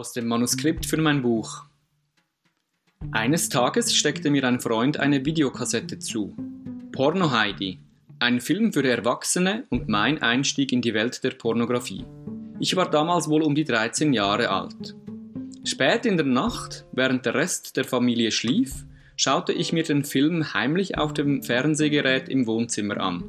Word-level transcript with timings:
Aus 0.00 0.14
dem 0.14 0.28
Manuskript 0.28 0.86
für 0.86 0.96
mein 0.96 1.20
Buch. 1.20 1.66
Eines 3.12 3.50
Tages 3.50 3.94
steckte 3.94 4.30
mir 4.30 4.44
ein 4.44 4.58
Freund 4.58 4.98
eine 4.98 5.26
Videokassette 5.26 5.98
zu. 5.98 6.34
Porno 6.90 7.30
Heidi. 7.32 7.80
Ein 8.18 8.40
Film 8.40 8.72
für 8.72 8.82
Erwachsene 8.82 9.64
und 9.68 9.90
mein 9.90 10.22
Einstieg 10.22 10.72
in 10.72 10.80
die 10.80 10.94
Welt 10.94 11.22
der 11.22 11.32
Pornografie. 11.32 12.06
Ich 12.60 12.76
war 12.76 12.90
damals 12.90 13.28
wohl 13.28 13.42
um 13.42 13.54
die 13.54 13.64
13 13.64 14.14
Jahre 14.14 14.48
alt. 14.48 14.96
Spät 15.64 16.06
in 16.06 16.16
der 16.16 16.24
Nacht, 16.24 16.86
während 16.92 17.26
der 17.26 17.34
Rest 17.34 17.76
der 17.76 17.84
Familie 17.84 18.30
schlief, 18.30 18.86
schaute 19.16 19.52
ich 19.52 19.74
mir 19.74 19.82
den 19.82 20.04
Film 20.04 20.54
heimlich 20.54 20.96
auf 20.96 21.12
dem 21.12 21.42
Fernsehgerät 21.42 22.26
im 22.30 22.46
Wohnzimmer 22.46 22.96
an. 23.02 23.24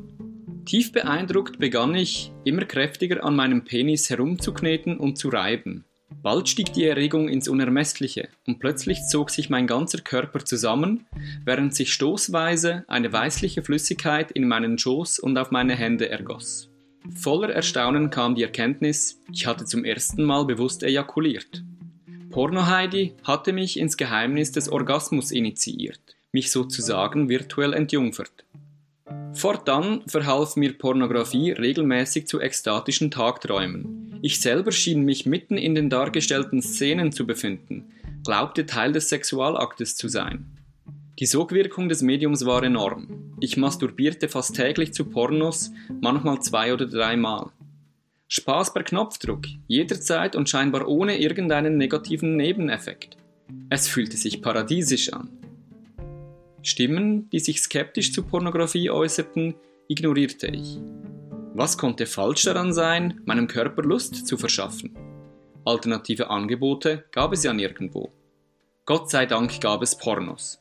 Tief 0.65 0.93
beeindruckt 0.93 1.59
begann 1.59 1.95
ich, 1.95 2.31
immer 2.45 2.63
kräftiger 2.63 3.25
an 3.25 3.35
meinem 3.35 3.65
Penis 3.65 4.09
herumzukneten 4.09 4.95
und 4.95 5.17
zu 5.17 5.27
reiben. 5.27 5.83
Bald 6.21 6.47
stieg 6.49 6.73
die 6.73 6.85
Erregung 6.85 7.29
ins 7.29 7.47
Unermessliche 7.47 8.29
und 8.45 8.59
plötzlich 8.59 9.07
zog 9.07 9.31
sich 9.31 9.49
mein 9.49 9.65
ganzer 9.65 9.99
Körper 10.01 10.45
zusammen, 10.45 11.07
während 11.45 11.73
sich 11.73 11.93
stoßweise 11.93 12.85
eine 12.87 13.11
weißliche 13.11 13.63
Flüssigkeit 13.63 14.31
in 14.31 14.47
meinen 14.47 14.77
Schoß 14.77 15.17
und 15.17 15.37
auf 15.37 15.49
meine 15.49 15.75
Hände 15.75 16.09
ergoss. 16.09 16.69
Voller 17.15 17.49
Erstaunen 17.49 18.11
kam 18.11 18.35
die 18.35 18.43
Erkenntnis, 18.43 19.19
ich 19.31 19.47
hatte 19.47 19.65
zum 19.65 19.83
ersten 19.83 20.23
Mal 20.23 20.45
bewusst 20.45 20.83
ejakuliert. 20.83 21.63
Porno-Heidi 22.29 23.15
hatte 23.23 23.51
mich 23.51 23.79
ins 23.79 23.97
Geheimnis 23.97 24.51
des 24.51 24.69
Orgasmus 24.69 25.31
initiiert, 25.31 25.99
mich 26.31 26.51
sozusagen 26.51 27.29
virtuell 27.29 27.73
entjungfert. 27.73 28.45
Fortan 29.33 30.01
verhalf 30.07 30.55
mir 30.55 30.77
Pornografie 30.77 31.51
regelmäßig 31.51 32.27
zu 32.27 32.41
ekstatischen 32.41 33.11
Tagträumen. 33.11 34.19
Ich 34.21 34.39
selber 34.39 34.71
schien 34.71 35.03
mich 35.03 35.25
mitten 35.25 35.57
in 35.57 35.73
den 35.73 35.89
dargestellten 35.89 36.61
Szenen 36.61 37.11
zu 37.11 37.25
befinden, 37.25 37.91
glaubte 38.23 38.65
Teil 38.65 38.91
des 38.91 39.09
Sexualaktes 39.09 39.95
zu 39.95 40.09
sein. 40.09 40.57
Die 41.19 41.25
Sogwirkung 41.25 41.87
des 41.87 42.01
Mediums 42.01 42.45
war 42.45 42.63
enorm. 42.63 43.35
Ich 43.39 43.57
masturbierte 43.57 44.27
fast 44.27 44.55
täglich 44.55 44.93
zu 44.93 45.05
Pornos, 45.05 45.71
manchmal 46.01 46.41
zwei 46.41 46.73
oder 46.73 46.85
dreimal. 46.85 47.51
Spaß 48.27 48.73
per 48.73 48.83
Knopfdruck, 48.83 49.45
jederzeit 49.67 50.35
und 50.35 50.49
scheinbar 50.49 50.87
ohne 50.87 51.19
irgendeinen 51.19 51.77
negativen 51.77 52.35
Nebeneffekt. 52.35 53.17
Es 53.69 53.87
fühlte 53.87 54.17
sich 54.17 54.41
paradiesisch 54.41 55.11
an. 55.11 55.29
Stimmen, 56.63 57.29
die 57.31 57.39
sich 57.39 57.61
skeptisch 57.61 58.13
zu 58.13 58.23
Pornografie 58.23 58.91
äußerten, 58.91 59.55
ignorierte 59.87 60.47
ich. 60.47 60.77
Was 61.53 61.77
konnte 61.77 62.05
falsch 62.05 62.43
daran 62.43 62.71
sein, 62.71 63.19
meinem 63.25 63.47
Körper 63.47 63.81
Lust 63.81 64.27
zu 64.27 64.37
verschaffen? 64.37 64.95
Alternative 65.65 66.29
Angebote 66.29 67.05
gab 67.11 67.33
es 67.33 67.43
ja 67.43 67.53
nirgendwo. 67.53 68.11
Gott 68.85 69.09
sei 69.09 69.25
Dank 69.25 69.59
gab 69.59 69.81
es 69.81 69.97
Pornos. 69.97 70.59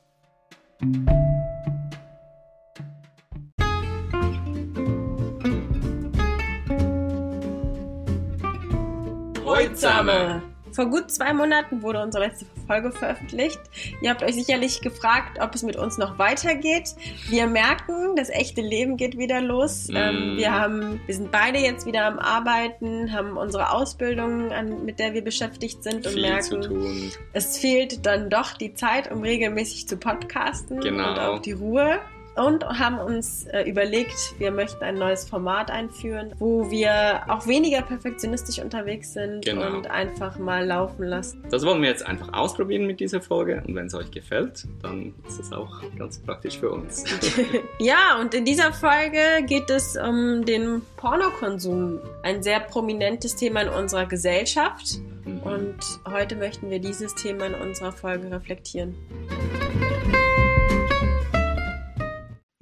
Heute 9.44 9.74
zusammen! 9.74 10.49
Vor 10.80 10.88
gut 10.88 11.10
zwei 11.10 11.34
Monaten 11.34 11.82
wurde 11.82 12.02
unsere 12.02 12.24
letzte 12.24 12.46
Folge 12.66 12.90
veröffentlicht. 12.90 13.60
Ihr 14.00 14.08
habt 14.08 14.22
euch 14.22 14.34
sicherlich 14.34 14.80
gefragt, 14.80 15.38
ob 15.38 15.54
es 15.54 15.62
mit 15.62 15.76
uns 15.76 15.98
noch 15.98 16.18
weitergeht. 16.18 16.94
Wir 17.28 17.46
merken, 17.48 18.16
das 18.16 18.30
echte 18.30 18.62
Leben 18.62 18.96
geht 18.96 19.18
wieder 19.18 19.42
los. 19.42 19.88
Mm. 19.88 19.96
Ähm, 19.96 20.36
wir, 20.38 20.54
haben, 20.54 20.98
wir 21.04 21.14
sind 21.14 21.30
beide 21.30 21.58
jetzt 21.58 21.84
wieder 21.84 22.06
am 22.06 22.18
Arbeiten, 22.18 23.12
haben 23.12 23.36
unsere 23.36 23.72
Ausbildung, 23.72 24.52
an, 24.52 24.86
mit 24.86 24.98
der 24.98 25.12
wir 25.12 25.22
beschäftigt 25.22 25.82
sind 25.82 26.06
und 26.06 26.14
Viel 26.14 26.22
merken, 26.22 27.12
es 27.34 27.58
fehlt 27.58 28.06
dann 28.06 28.30
doch 28.30 28.54
die 28.54 28.72
Zeit, 28.72 29.12
um 29.12 29.20
regelmäßig 29.20 29.86
zu 29.86 29.98
podcasten 29.98 30.80
genau. 30.80 31.10
und 31.10 31.18
auch 31.18 31.38
die 31.40 31.52
Ruhe 31.52 32.00
und 32.46 32.64
haben 32.64 32.98
uns 32.98 33.44
äh, 33.46 33.62
überlegt, 33.62 34.34
wir 34.38 34.50
möchten 34.50 34.82
ein 34.82 34.94
neues 34.96 35.28
Format 35.28 35.70
einführen, 35.70 36.34
wo 36.38 36.70
wir 36.70 37.22
auch 37.28 37.46
weniger 37.46 37.82
perfektionistisch 37.82 38.58
unterwegs 38.58 39.12
sind 39.12 39.44
Genau. 39.44 39.76
und 39.76 39.90
einfach 39.90 40.38
mal 40.38 40.66
laufen 40.66 41.04
lassen. 41.04 41.44
Das 41.50 41.64
wollen 41.64 41.82
wir 41.82 41.88
jetzt 41.88 42.06
einfach 42.06 42.32
ausprobieren 42.32 42.86
mit 42.86 43.00
dieser 43.00 43.20
Folge 43.20 43.62
und 43.66 43.74
wenn 43.74 43.86
es 43.86 43.94
euch 43.94 44.10
gefällt, 44.10 44.66
dann 44.82 45.14
ist 45.28 45.38
es 45.40 45.52
auch 45.52 45.80
ganz 45.98 46.18
praktisch 46.18 46.58
für 46.58 46.70
uns. 46.70 47.04
Ja, 47.78 48.18
und 48.20 48.34
in 48.34 48.44
dieser 48.44 48.72
Folge 48.72 49.44
geht 49.46 49.70
es 49.70 49.96
um 49.96 50.44
den 50.44 50.82
Pornokonsum, 50.96 51.98
ein 52.22 52.42
sehr 52.42 52.60
prominentes 52.60 53.36
Thema 53.36 53.62
in 53.62 53.68
unserer 53.68 54.06
Gesellschaft. 54.06 54.98
Mhm. 55.24 55.40
Und 55.40 55.76
heute 56.10 56.36
möchten 56.36 56.70
wir 56.70 56.78
dieses 56.78 57.14
Thema 57.14 57.46
in 57.46 57.54
unserer 57.54 57.92
Folge 57.92 58.30
reflektieren. 58.30 58.94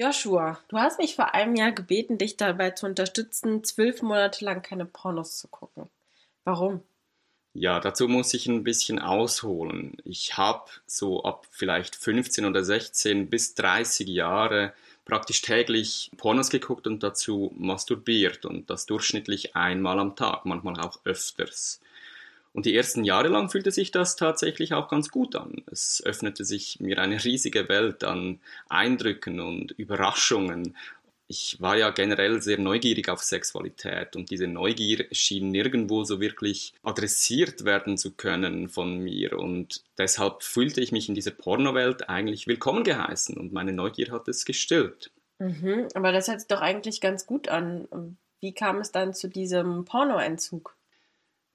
Joshua, 0.00 0.60
du 0.68 0.78
hast 0.78 1.00
mich 1.00 1.16
vor 1.16 1.34
einem 1.34 1.56
Jahr 1.56 1.72
gebeten, 1.72 2.18
dich 2.18 2.36
dabei 2.36 2.70
zu 2.70 2.86
unterstützen, 2.86 3.64
zwölf 3.64 4.00
Monate 4.00 4.44
lang 4.44 4.62
keine 4.62 4.84
Pornos 4.84 5.38
zu 5.38 5.48
gucken. 5.48 5.90
Warum? 6.44 6.82
Ja, 7.52 7.80
dazu 7.80 8.06
muss 8.06 8.32
ich 8.32 8.46
ein 8.46 8.62
bisschen 8.62 9.00
ausholen. 9.00 9.96
Ich 10.04 10.36
habe 10.36 10.70
so 10.86 11.24
ab 11.24 11.48
vielleicht 11.50 11.96
15 11.96 12.44
oder 12.44 12.62
16 12.62 13.28
bis 13.28 13.56
30 13.56 14.06
Jahre 14.06 14.72
praktisch 15.04 15.42
täglich 15.42 16.12
Pornos 16.16 16.50
geguckt 16.50 16.86
und 16.86 17.02
dazu 17.02 17.52
masturbiert 17.56 18.44
und 18.44 18.70
das 18.70 18.86
durchschnittlich 18.86 19.56
einmal 19.56 19.98
am 19.98 20.14
Tag, 20.14 20.44
manchmal 20.44 20.78
auch 20.78 21.00
öfters. 21.04 21.80
Und 22.58 22.66
die 22.66 22.74
ersten 22.74 23.04
Jahre 23.04 23.28
lang 23.28 23.50
fühlte 23.50 23.70
sich 23.70 23.92
das 23.92 24.16
tatsächlich 24.16 24.74
auch 24.74 24.88
ganz 24.88 25.10
gut 25.10 25.36
an. 25.36 25.62
Es 25.70 26.02
öffnete 26.04 26.44
sich 26.44 26.80
mir 26.80 26.98
eine 26.98 27.22
riesige 27.22 27.68
Welt 27.68 28.02
an 28.02 28.40
Eindrücken 28.68 29.38
und 29.38 29.70
Überraschungen. 29.78 30.76
Ich 31.28 31.58
war 31.60 31.76
ja 31.76 31.90
generell 31.90 32.42
sehr 32.42 32.58
neugierig 32.58 33.10
auf 33.10 33.22
Sexualität 33.22 34.16
und 34.16 34.32
diese 34.32 34.48
Neugier 34.48 35.06
schien 35.12 35.52
nirgendwo 35.52 36.02
so 36.02 36.20
wirklich 36.20 36.74
adressiert 36.82 37.64
werden 37.64 37.96
zu 37.96 38.10
können 38.10 38.68
von 38.68 38.98
mir 38.98 39.38
und 39.38 39.84
deshalb 39.96 40.42
fühlte 40.42 40.80
ich 40.80 40.90
mich 40.90 41.08
in 41.08 41.14
dieser 41.14 41.30
Pornowelt 41.30 42.08
eigentlich 42.08 42.48
willkommen 42.48 42.82
geheißen 42.82 43.36
und 43.36 43.52
meine 43.52 43.72
Neugier 43.72 44.10
hat 44.10 44.26
es 44.26 44.44
gestillt. 44.44 45.12
Mhm, 45.38 45.86
aber 45.94 46.10
das 46.10 46.26
hört 46.26 46.40
sich 46.40 46.48
doch 46.48 46.60
eigentlich 46.60 47.00
ganz 47.00 47.24
gut 47.24 47.46
an. 47.46 48.18
Wie 48.40 48.52
kam 48.52 48.78
es 48.78 48.90
dann 48.90 49.14
zu 49.14 49.28
diesem 49.28 49.84
Pornoentzug? 49.84 50.74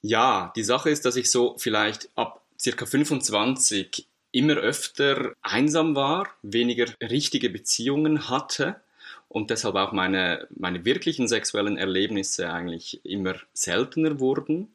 Ja, 0.05 0.51
die 0.57 0.65
Sache 0.65 0.89
ist, 0.89 1.05
dass 1.05 1.15
ich 1.15 1.31
so 1.31 1.55
vielleicht 1.57 2.09
ab 2.15 2.41
circa 2.59 2.85
25 2.85 4.05
immer 4.33 4.55
öfter 4.55 5.31
einsam 5.41 5.95
war, 5.95 6.27
weniger 6.41 6.87
richtige 7.01 7.49
Beziehungen 7.49 8.29
hatte 8.29 8.81
und 9.29 9.49
deshalb 9.49 9.75
auch 9.75 9.93
meine, 9.93 10.45
meine 10.49 10.83
wirklichen 10.83 11.29
sexuellen 11.29 11.77
Erlebnisse 11.77 12.51
eigentlich 12.51 12.99
immer 13.05 13.35
seltener 13.53 14.19
wurden. 14.19 14.73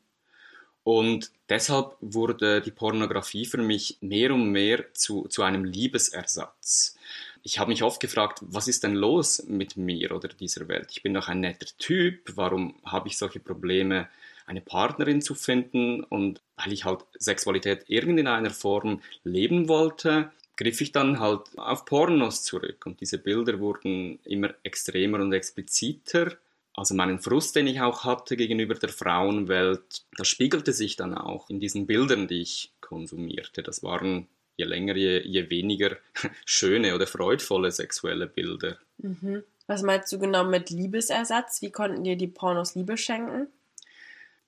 Und 0.82 1.30
deshalb 1.50 1.96
wurde 2.00 2.62
die 2.62 2.70
Pornografie 2.70 3.44
für 3.44 3.58
mich 3.58 3.98
mehr 4.00 4.32
und 4.32 4.50
mehr 4.50 4.94
zu, 4.94 5.28
zu 5.28 5.42
einem 5.42 5.66
Liebesersatz. 5.66 6.96
Ich 7.42 7.58
habe 7.58 7.70
mich 7.70 7.82
oft 7.82 8.00
gefragt, 8.00 8.38
was 8.40 8.66
ist 8.66 8.82
denn 8.82 8.94
los 8.94 9.44
mit 9.46 9.76
mir 9.76 10.12
oder 10.12 10.28
dieser 10.28 10.68
Welt? 10.68 10.88
Ich 10.90 11.02
bin 11.02 11.12
doch 11.12 11.28
ein 11.28 11.40
netter 11.40 11.66
Typ, 11.76 12.32
warum 12.34 12.76
habe 12.82 13.08
ich 13.08 13.18
solche 13.18 13.40
Probleme, 13.40 14.08
eine 14.48 14.60
Partnerin 14.60 15.22
zu 15.22 15.34
finden? 15.34 16.02
Und 16.02 16.40
weil 16.56 16.72
ich 16.72 16.84
halt 16.84 17.04
Sexualität 17.18 17.84
irgendeiner 17.88 18.50
Form 18.50 19.00
leben 19.22 19.68
wollte, 19.68 20.32
griff 20.56 20.80
ich 20.80 20.92
dann 20.92 21.20
halt 21.20 21.42
auf 21.56 21.84
Pornos 21.84 22.42
zurück 22.42 22.84
und 22.84 23.00
diese 23.00 23.18
Bilder 23.18 23.60
wurden 23.60 24.18
immer 24.24 24.52
extremer 24.64 25.20
und 25.20 25.32
expliziter. 25.32 26.32
Also 26.74 26.94
meinen 26.94 27.20
Frust, 27.20 27.56
den 27.56 27.66
ich 27.66 27.80
auch 27.80 28.04
hatte 28.04 28.36
gegenüber 28.36 28.74
der 28.74 28.88
Frauenwelt, 28.88 30.04
das 30.16 30.28
spiegelte 30.28 30.72
sich 30.72 30.96
dann 30.96 31.16
auch 31.16 31.48
in 31.50 31.60
diesen 31.60 31.86
Bildern, 31.86 32.28
die 32.28 32.42
ich 32.42 32.72
konsumierte. 32.80 33.62
Das 33.62 33.82
waren 33.82 34.28
je 34.56 34.64
länger, 34.64 34.96
je, 34.96 35.20
je 35.20 35.50
weniger 35.50 35.96
schöne 36.44 36.94
oder 36.94 37.06
freudvolle 37.06 37.70
sexuelle 37.70 38.26
Bilder. 38.26 38.78
Mhm. 38.98 39.42
Was 39.66 39.82
meinst 39.82 40.12
du 40.12 40.18
genau 40.18 40.44
mit 40.44 40.70
Liebesersatz? 40.70 41.62
Wie 41.62 41.70
konnten 41.70 42.02
dir 42.02 42.16
die 42.16 42.26
Pornos 42.26 42.74
Liebe 42.74 42.96
schenken? 42.96 43.48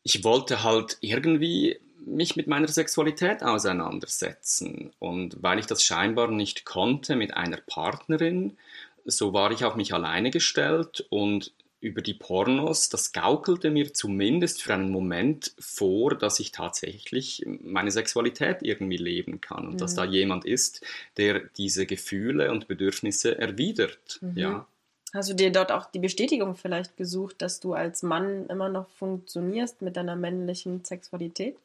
Ich 0.02 0.24
wollte 0.24 0.62
halt 0.62 0.98
irgendwie 1.00 1.78
mich 2.06 2.36
mit 2.36 2.46
meiner 2.46 2.68
Sexualität 2.68 3.42
auseinandersetzen. 3.42 4.92
Und 4.98 5.42
weil 5.42 5.58
ich 5.58 5.66
das 5.66 5.82
scheinbar 5.84 6.30
nicht 6.30 6.64
konnte 6.64 7.16
mit 7.16 7.34
einer 7.34 7.58
Partnerin, 7.58 8.56
so 9.04 9.32
war 9.32 9.50
ich 9.50 9.64
auf 9.64 9.76
mich 9.76 9.92
alleine 9.94 10.30
gestellt 10.30 11.06
und 11.10 11.52
über 11.80 12.02
die 12.02 12.12
Pornos, 12.14 12.90
das 12.90 13.12
gaukelte 13.12 13.70
mir 13.70 13.94
zumindest 13.94 14.62
für 14.62 14.74
einen 14.74 14.90
Moment 14.90 15.52
vor, 15.58 16.14
dass 16.14 16.38
ich 16.38 16.52
tatsächlich 16.52 17.42
meine 17.46 17.90
Sexualität 17.90 18.58
irgendwie 18.60 18.98
leben 18.98 19.40
kann 19.40 19.66
und 19.66 19.74
Mhm. 19.74 19.78
dass 19.78 19.94
da 19.94 20.04
jemand 20.04 20.44
ist, 20.44 20.84
der 21.16 21.40
diese 21.56 21.86
Gefühle 21.86 22.50
und 22.50 22.68
Bedürfnisse 22.68 23.38
erwidert. 23.38 24.18
Mhm. 24.20 24.36
Ja. 24.36 24.66
Hast 25.12 25.30
du 25.30 25.34
dir 25.34 25.50
dort 25.50 25.72
auch 25.72 25.86
die 25.90 25.98
Bestätigung 25.98 26.54
vielleicht 26.54 26.96
gesucht, 26.96 27.42
dass 27.42 27.60
du 27.60 27.74
als 27.74 28.02
Mann 28.02 28.46
immer 28.46 28.68
noch 28.68 28.88
funktionierst 28.90 29.82
mit 29.82 29.96
deiner 29.96 30.16
männlichen 30.16 30.84
Sexualität? 30.84 31.56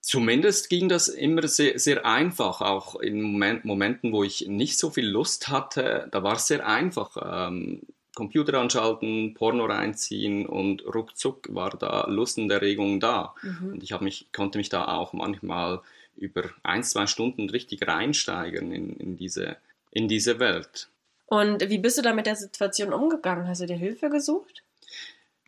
Zumindest 0.00 0.68
ging 0.68 0.88
das 0.88 1.06
immer 1.06 1.46
sehr, 1.46 1.78
sehr 1.78 2.04
einfach, 2.04 2.60
auch 2.60 2.96
in 2.96 3.22
Moment, 3.22 3.64
Momenten, 3.64 4.12
wo 4.12 4.24
ich 4.24 4.48
nicht 4.48 4.76
so 4.76 4.90
viel 4.90 5.06
Lust 5.06 5.48
hatte, 5.48 6.08
da 6.10 6.24
war 6.24 6.34
es 6.34 6.48
sehr 6.48 6.66
einfach. 6.66 7.16
Ähm, 7.48 7.82
Computer 8.14 8.60
anschalten, 8.60 9.32
Porno 9.34 9.64
reinziehen 9.64 10.44
und 10.44 10.84
ruckzuck 10.84 11.54
war 11.54 11.70
da 11.70 12.06
Lust 12.08 12.36
und 12.38 12.50
Erregung 12.50 13.00
da. 13.00 13.34
Mhm. 13.42 13.72
Und 13.72 13.82
ich 13.82 13.98
mich, 14.00 14.26
konnte 14.32 14.58
mich 14.58 14.68
da 14.68 14.86
auch 14.86 15.12
manchmal 15.12 15.80
über 16.16 16.50
ein, 16.62 16.82
zwei 16.82 17.06
Stunden 17.06 17.48
richtig 17.48 17.86
reinsteigern 17.86 18.72
in, 18.72 18.96
in, 18.96 19.16
diese, 19.16 19.56
in 19.92 20.08
diese 20.08 20.38
Welt. 20.38 20.88
Und 21.32 21.66
wie 21.70 21.78
bist 21.78 21.96
du 21.96 22.02
da 22.02 22.12
mit 22.12 22.26
der 22.26 22.36
Situation 22.36 22.92
umgegangen? 22.92 23.48
Hast 23.48 23.62
du 23.62 23.66
dir 23.66 23.78
Hilfe 23.78 24.10
gesucht? 24.10 24.62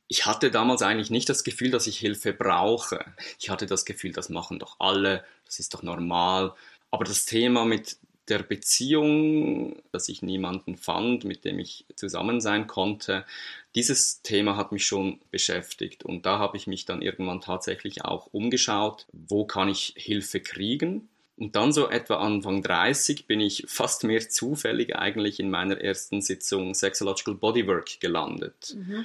Ich 0.08 0.24
hatte 0.24 0.50
damals 0.50 0.80
eigentlich 0.80 1.10
nicht 1.10 1.28
das 1.28 1.44
Gefühl, 1.44 1.70
dass 1.70 1.86
ich 1.86 1.98
Hilfe 1.98 2.32
brauche. 2.32 3.04
Ich 3.38 3.50
hatte 3.50 3.66
das 3.66 3.84
Gefühl, 3.84 4.12
das 4.12 4.30
machen 4.30 4.58
doch 4.58 4.76
alle, 4.78 5.26
das 5.44 5.58
ist 5.58 5.74
doch 5.74 5.82
normal. 5.82 6.54
Aber 6.90 7.04
das 7.04 7.26
Thema 7.26 7.66
mit 7.66 7.98
der 8.28 8.38
Beziehung, 8.38 9.76
dass 9.92 10.08
ich 10.08 10.22
niemanden 10.22 10.78
fand, 10.78 11.24
mit 11.24 11.44
dem 11.44 11.58
ich 11.58 11.84
zusammen 11.96 12.40
sein 12.40 12.66
konnte, 12.66 13.26
dieses 13.74 14.22
Thema 14.22 14.56
hat 14.56 14.72
mich 14.72 14.86
schon 14.86 15.20
beschäftigt 15.30 16.02
und 16.02 16.24
da 16.24 16.38
habe 16.38 16.56
ich 16.56 16.66
mich 16.66 16.86
dann 16.86 17.02
irgendwann 17.02 17.42
tatsächlich 17.42 18.06
auch 18.06 18.28
umgeschaut, 18.32 19.04
wo 19.12 19.44
kann 19.44 19.68
ich 19.68 19.92
Hilfe 19.98 20.40
kriegen. 20.40 21.10
Und 21.36 21.56
dann 21.56 21.72
so 21.72 21.88
etwa 21.88 22.16
Anfang 22.16 22.62
30 22.62 23.26
bin 23.26 23.40
ich 23.40 23.64
fast 23.66 24.04
mehr 24.04 24.28
zufällig 24.28 24.94
eigentlich 24.94 25.40
in 25.40 25.50
meiner 25.50 25.80
ersten 25.80 26.22
Sitzung 26.22 26.74
Sexological 26.74 27.34
Bodywork 27.34 28.00
gelandet. 28.00 28.76
Mhm 28.76 29.04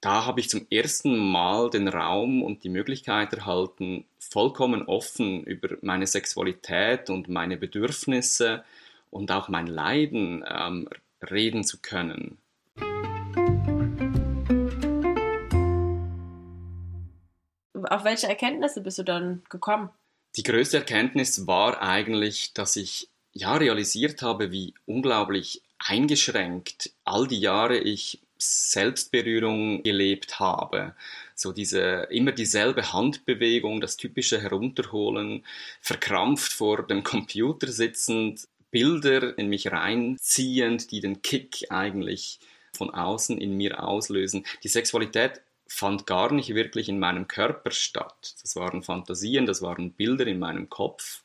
da 0.00 0.24
habe 0.24 0.40
ich 0.40 0.48
zum 0.48 0.66
ersten 0.70 1.18
Mal 1.18 1.68
den 1.68 1.86
Raum 1.86 2.42
und 2.42 2.64
die 2.64 2.70
Möglichkeit 2.70 3.34
erhalten, 3.34 4.06
vollkommen 4.18 4.82
offen 4.86 5.44
über 5.44 5.76
meine 5.82 6.06
Sexualität 6.06 7.10
und 7.10 7.28
meine 7.28 7.58
Bedürfnisse 7.58 8.64
und 9.10 9.30
auch 9.30 9.48
mein 9.48 9.66
Leiden 9.66 10.42
ähm, 10.48 10.88
reden 11.30 11.64
zu 11.64 11.80
können. 11.82 12.38
Auf 17.74 18.04
welche 18.04 18.28
Erkenntnisse 18.28 18.82
bist 18.82 18.98
du 18.98 19.02
dann 19.02 19.42
gekommen? 19.50 19.90
Die 20.36 20.42
größte 20.42 20.78
Erkenntnis 20.78 21.46
war 21.46 21.82
eigentlich, 21.82 22.52
dass 22.52 22.76
ich 22.76 23.08
ja 23.32 23.56
realisiert 23.56 24.22
habe, 24.22 24.52
wie 24.52 24.74
unglaublich 24.86 25.62
eingeschränkt 25.78 26.90
all 27.04 27.26
die 27.26 27.40
Jahre 27.40 27.78
ich 27.78 28.20
Selbstberührung 28.38 29.82
gelebt 29.82 30.38
habe. 30.38 30.94
So 31.34 31.52
diese 31.52 32.08
immer 32.10 32.32
dieselbe 32.32 32.92
Handbewegung, 32.92 33.80
das 33.80 33.96
typische 33.96 34.40
Herunterholen, 34.40 35.44
verkrampft 35.80 36.52
vor 36.52 36.86
dem 36.86 37.02
Computer 37.02 37.68
sitzend, 37.68 38.46
Bilder 38.70 39.36
in 39.36 39.48
mich 39.48 39.70
reinziehend, 39.70 40.90
die 40.92 41.00
den 41.00 41.22
Kick 41.22 41.66
eigentlich 41.70 42.38
von 42.72 42.90
außen 42.90 43.38
in 43.38 43.56
mir 43.56 43.82
auslösen. 43.82 44.46
Die 44.62 44.68
Sexualität 44.68 45.42
fand 45.72 46.04
gar 46.06 46.32
nicht 46.32 46.54
wirklich 46.54 46.88
in 46.88 46.98
meinem 46.98 47.28
Körper 47.28 47.70
statt. 47.70 48.34
Das 48.42 48.56
waren 48.56 48.82
Fantasien, 48.82 49.46
das 49.46 49.62
waren 49.62 49.92
Bilder 49.92 50.26
in 50.26 50.40
meinem 50.40 50.68
Kopf. 50.68 51.22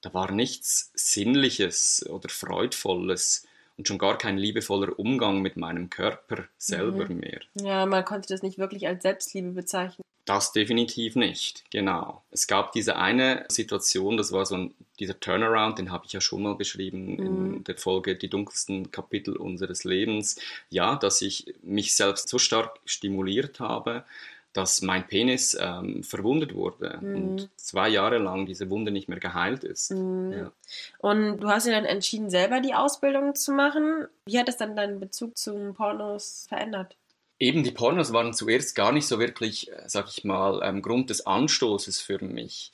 Da 0.00 0.12
war 0.12 0.32
nichts 0.32 0.90
Sinnliches 0.94 2.04
oder 2.10 2.28
Freudvolles 2.28 3.46
und 3.76 3.86
schon 3.86 3.98
gar 3.98 4.18
kein 4.18 4.38
liebevoller 4.38 4.98
Umgang 4.98 5.40
mit 5.40 5.56
meinem 5.56 5.88
Körper 5.88 6.44
selber 6.58 7.08
mhm. 7.08 7.20
mehr. 7.20 7.40
Ja, 7.54 7.86
man 7.86 8.04
konnte 8.04 8.28
das 8.28 8.42
nicht 8.42 8.58
wirklich 8.58 8.88
als 8.88 9.02
Selbstliebe 9.02 9.50
bezeichnen. 9.52 10.04
Das 10.26 10.52
definitiv 10.52 11.14
nicht, 11.14 11.64
genau. 11.70 12.20
Es 12.32 12.48
gab 12.48 12.72
diese 12.72 12.96
eine 12.96 13.46
Situation, 13.48 14.16
das 14.16 14.32
war 14.32 14.44
so 14.44 14.56
ein, 14.56 14.74
dieser 14.98 15.18
Turnaround, 15.20 15.78
den 15.78 15.92
habe 15.92 16.04
ich 16.04 16.12
ja 16.12 16.20
schon 16.20 16.42
mal 16.42 16.56
beschrieben 16.56 17.12
mhm. 17.12 17.54
in 17.54 17.64
der 17.64 17.76
Folge 17.76 18.16
Die 18.16 18.28
dunkelsten 18.28 18.90
Kapitel 18.90 19.36
unseres 19.36 19.84
Lebens. 19.84 20.36
Ja, 20.68 20.96
dass 20.96 21.22
ich 21.22 21.54
mich 21.62 21.94
selbst 21.94 22.28
so 22.28 22.38
stark 22.38 22.80
stimuliert 22.84 23.60
habe, 23.60 24.04
dass 24.52 24.82
mein 24.82 25.06
Penis 25.06 25.56
ähm, 25.60 26.02
verwundet 26.02 26.54
wurde 26.54 26.98
mhm. 27.00 27.14
und 27.14 27.50
zwei 27.56 27.88
Jahre 27.88 28.18
lang 28.18 28.46
diese 28.46 28.68
Wunde 28.68 28.90
nicht 28.90 29.08
mehr 29.08 29.20
geheilt 29.20 29.62
ist. 29.62 29.92
Mhm. 29.92 30.32
Ja. 30.32 30.52
Und 30.98 31.38
du 31.38 31.48
hast 31.48 31.66
dir 31.66 31.72
dann 31.72 31.84
entschieden, 31.84 32.30
selber 32.30 32.60
die 32.60 32.74
Ausbildung 32.74 33.36
zu 33.36 33.52
machen. 33.52 34.08
Wie 34.24 34.40
hat 34.40 34.48
es 34.48 34.56
dann 34.56 34.74
deinen 34.74 34.98
Bezug 34.98 35.38
zum 35.38 35.74
Pornos 35.74 36.46
verändert? 36.48 36.96
Eben, 37.38 37.64
die 37.64 37.70
Pornos 37.70 38.12
waren 38.12 38.32
zuerst 38.32 38.74
gar 38.74 38.92
nicht 38.92 39.06
so 39.06 39.18
wirklich, 39.18 39.70
äh, 39.70 39.82
sag 39.86 40.08
ich 40.08 40.24
mal, 40.24 40.60
ähm, 40.62 40.80
Grund 40.80 41.10
des 41.10 41.26
Anstoßes 41.26 42.00
für 42.00 42.22
mich. 42.24 42.72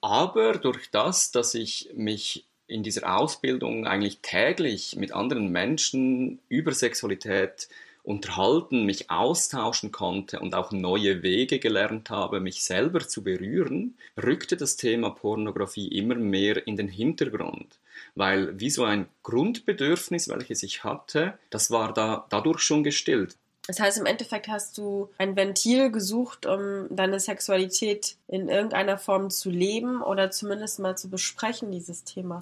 Aber 0.00 0.52
durch 0.58 0.90
das, 0.90 1.32
dass 1.32 1.54
ich 1.54 1.90
mich 1.94 2.44
in 2.68 2.82
dieser 2.82 3.16
Ausbildung 3.16 3.86
eigentlich 3.86 4.20
täglich 4.22 4.94
mit 4.96 5.12
anderen 5.12 5.50
Menschen 5.50 6.38
über 6.48 6.72
Sexualität 6.72 7.68
unterhalten, 8.04 8.86
mich 8.86 9.10
austauschen 9.10 9.90
konnte 9.90 10.40
und 10.40 10.54
auch 10.54 10.70
neue 10.70 11.22
Wege 11.22 11.58
gelernt 11.58 12.10
habe, 12.10 12.40
mich 12.40 12.62
selber 12.62 13.00
zu 13.00 13.22
berühren, 13.24 13.98
rückte 14.22 14.56
das 14.56 14.76
Thema 14.76 15.10
Pornografie 15.10 15.88
immer 15.88 16.14
mehr 16.14 16.66
in 16.66 16.76
den 16.76 16.88
Hintergrund. 16.88 17.78
Weil 18.14 18.58
wie 18.60 18.70
so 18.70 18.84
ein 18.84 19.08
Grundbedürfnis, 19.24 20.28
welches 20.28 20.62
ich 20.62 20.84
hatte, 20.84 21.38
das 21.50 21.70
war 21.70 21.92
da 21.92 22.26
dadurch 22.30 22.60
schon 22.60 22.84
gestillt. 22.84 23.36
Das 23.68 23.80
heißt, 23.80 23.98
im 23.98 24.06
Endeffekt 24.06 24.48
hast 24.48 24.78
du 24.78 25.10
ein 25.18 25.36
Ventil 25.36 25.90
gesucht, 25.92 26.46
um 26.46 26.86
deine 26.88 27.20
Sexualität 27.20 28.16
in 28.26 28.48
irgendeiner 28.48 28.96
Form 28.96 29.28
zu 29.28 29.50
leben 29.50 30.00
oder 30.00 30.30
zumindest 30.30 30.78
mal 30.80 30.96
zu 30.96 31.10
besprechen, 31.10 31.70
dieses 31.70 32.02
Thema. 32.02 32.38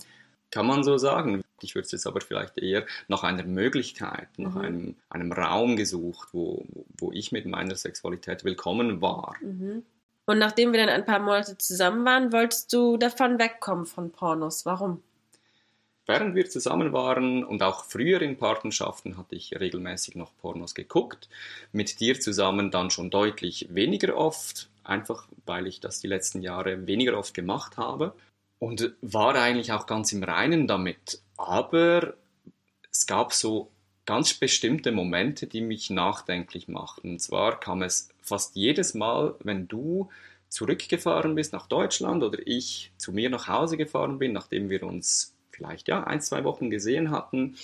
Kann 0.52 0.66
man 0.66 0.84
so 0.84 0.96
sagen. 0.98 1.42
Ich 1.60 1.74
würde 1.74 1.86
es 1.86 1.92
jetzt 1.92 2.06
aber 2.06 2.20
vielleicht 2.20 2.58
eher 2.58 2.86
nach 3.08 3.24
einer 3.24 3.42
Möglichkeit, 3.42 4.28
nach 4.36 4.54
mhm. 4.54 4.60
einem, 4.60 4.94
einem 5.10 5.32
Raum 5.32 5.74
gesucht, 5.74 6.28
wo, 6.32 6.64
wo 6.96 7.10
ich 7.10 7.32
mit 7.32 7.44
meiner 7.44 7.74
Sexualität 7.74 8.44
willkommen 8.44 9.00
war. 9.00 9.34
Mhm. 9.40 9.82
Und 10.26 10.38
nachdem 10.38 10.72
wir 10.72 10.78
dann 10.78 10.90
ein 10.90 11.04
paar 11.04 11.18
Monate 11.18 11.58
zusammen 11.58 12.04
waren, 12.04 12.32
wolltest 12.32 12.72
du 12.72 12.98
davon 12.98 13.40
wegkommen 13.40 13.86
von 13.86 14.12
Pornos. 14.12 14.64
Warum? 14.64 15.02
Während 16.06 16.36
wir 16.36 16.48
zusammen 16.48 16.92
waren 16.92 17.44
und 17.44 17.64
auch 17.64 17.84
früher 17.84 18.22
in 18.22 18.36
Partnerschaften 18.36 19.18
hatte 19.18 19.34
ich 19.34 19.58
regelmäßig 19.58 20.14
noch 20.14 20.30
Pornos 20.40 20.76
geguckt. 20.76 21.28
Mit 21.72 21.98
dir 21.98 22.20
zusammen 22.20 22.70
dann 22.70 22.90
schon 22.90 23.10
deutlich 23.10 23.66
weniger 23.70 24.16
oft, 24.16 24.68
einfach 24.84 25.26
weil 25.46 25.66
ich 25.66 25.80
das 25.80 26.00
die 26.00 26.06
letzten 26.06 26.42
Jahre 26.42 26.86
weniger 26.86 27.18
oft 27.18 27.34
gemacht 27.34 27.76
habe 27.76 28.14
und 28.60 28.92
war 29.02 29.34
eigentlich 29.34 29.72
auch 29.72 29.86
ganz 29.86 30.12
im 30.12 30.22
Reinen 30.22 30.68
damit. 30.68 31.20
Aber 31.36 32.14
es 32.90 33.06
gab 33.06 33.32
so 33.32 33.68
ganz 34.06 34.32
bestimmte 34.34 34.92
Momente, 34.92 35.48
die 35.48 35.60
mich 35.60 35.90
nachdenklich 35.90 36.68
machten. 36.68 37.10
Und 37.10 37.18
zwar 37.20 37.58
kam 37.58 37.82
es 37.82 38.10
fast 38.22 38.54
jedes 38.54 38.94
Mal, 38.94 39.34
wenn 39.40 39.66
du 39.66 40.08
zurückgefahren 40.48 41.34
bist 41.34 41.52
nach 41.52 41.66
Deutschland 41.66 42.22
oder 42.22 42.38
ich 42.46 42.92
zu 42.96 43.12
mir 43.12 43.28
nach 43.28 43.48
Hause 43.48 43.76
gefahren 43.76 44.20
bin, 44.20 44.32
nachdem 44.32 44.70
wir 44.70 44.84
uns 44.84 45.35
vielleicht 45.56 45.88
ja 45.88 46.04
ein, 46.04 46.20
zwei 46.20 46.44
Wochen 46.44 46.70
gesehen 46.70 47.10
hatten, 47.10 47.56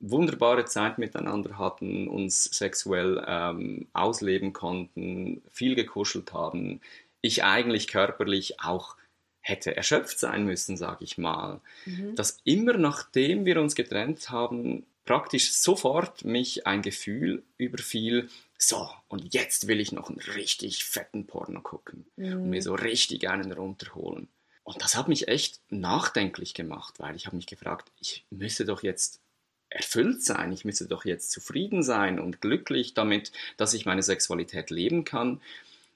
wunderbare 0.00 0.64
Zeit 0.64 0.98
miteinander 0.98 1.58
hatten, 1.58 2.08
uns 2.08 2.44
sexuell 2.44 3.24
ähm, 3.26 3.86
ausleben 3.92 4.52
konnten, 4.52 5.42
viel 5.50 5.74
gekuschelt 5.74 6.32
haben, 6.32 6.80
ich 7.20 7.44
eigentlich 7.44 7.88
körperlich 7.88 8.60
auch 8.60 8.96
hätte 9.40 9.76
erschöpft 9.76 10.18
sein 10.18 10.44
müssen, 10.44 10.76
sage 10.76 11.04
ich 11.04 11.18
mal, 11.18 11.60
mhm. 11.84 12.14
dass 12.14 12.38
immer 12.44 12.74
nachdem 12.74 13.44
wir 13.44 13.60
uns 13.60 13.74
getrennt 13.74 14.30
haben, 14.30 14.84
praktisch 15.04 15.52
sofort 15.52 16.24
mich 16.24 16.66
ein 16.66 16.82
Gefühl 16.82 17.42
überfiel, 17.58 18.28
so, 18.58 18.88
und 19.08 19.34
jetzt 19.34 19.66
will 19.66 19.80
ich 19.80 19.90
noch 19.90 20.08
einen 20.08 20.20
richtig 20.20 20.84
fetten 20.84 21.26
Porno 21.26 21.60
gucken 21.60 22.06
mhm. 22.16 22.34
und 22.34 22.50
mir 22.50 22.60
mhm. 22.60 22.62
so 22.62 22.74
richtig 22.74 23.28
einen 23.28 23.50
runterholen. 23.52 24.28
Und 24.64 24.80
das 24.82 24.96
hat 24.96 25.08
mich 25.08 25.28
echt 25.28 25.60
nachdenklich 25.70 26.54
gemacht, 26.54 26.94
weil 26.98 27.16
ich 27.16 27.26
habe 27.26 27.36
mich 27.36 27.46
gefragt, 27.46 27.90
ich 28.00 28.24
müsse 28.30 28.64
doch 28.64 28.82
jetzt 28.82 29.20
erfüllt 29.68 30.22
sein, 30.22 30.52
ich 30.52 30.64
müsse 30.64 30.86
doch 30.86 31.04
jetzt 31.04 31.30
zufrieden 31.30 31.82
sein 31.82 32.20
und 32.20 32.40
glücklich 32.40 32.94
damit, 32.94 33.32
dass 33.56 33.74
ich 33.74 33.86
meine 33.86 34.02
Sexualität 34.02 34.70
leben 34.70 35.04
kann 35.04 35.40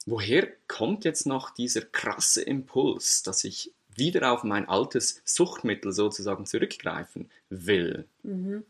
woher 0.07 0.49
kommt 0.69 1.05
jetzt 1.05 1.27
noch 1.27 1.51
dieser 1.51 1.83
krasse 1.83 2.43
Impuls, 2.43 3.23
dass 3.23 3.45
ich 3.45 3.73
wieder 3.95 4.33
auf 4.33 4.45
mein 4.45 4.69
altes 4.69 5.21
Suchtmittel 5.25 5.93
sozusagen 5.93 6.47
zurückgreifen 6.47 7.29
will? 7.51 8.07
Mhm. 8.23 8.65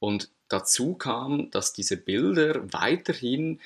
Und 0.00 0.30
dazu 0.48 0.94
kam, 0.94 1.50
dass 1.50 1.72
diese 1.72 1.96
Bilder 1.96 2.72
weiterhin, 2.72 3.60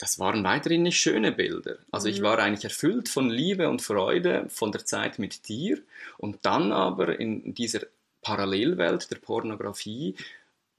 das 0.00 0.18
waren 0.18 0.42
weiterhin 0.44 0.82
nicht 0.82 0.98
schöne 0.98 1.30
Bilder. 1.30 1.76
Also 1.90 2.08
mhm. 2.08 2.14
ich 2.14 2.22
war 2.22 2.38
eigentlich 2.38 2.64
erfüllt 2.64 3.10
von 3.10 3.28
Liebe 3.28 3.68
und 3.68 3.82
Freude 3.82 4.46
von 4.48 4.72
der 4.72 4.86
Zeit 4.86 5.18
mit 5.18 5.46
dir 5.48 5.78
und 6.16 6.38
dann 6.42 6.72
aber 6.72 7.20
in 7.20 7.54
dieser 7.54 7.80
Parallelwelt 8.22 9.10
der 9.10 9.16
Pornografie 9.16 10.16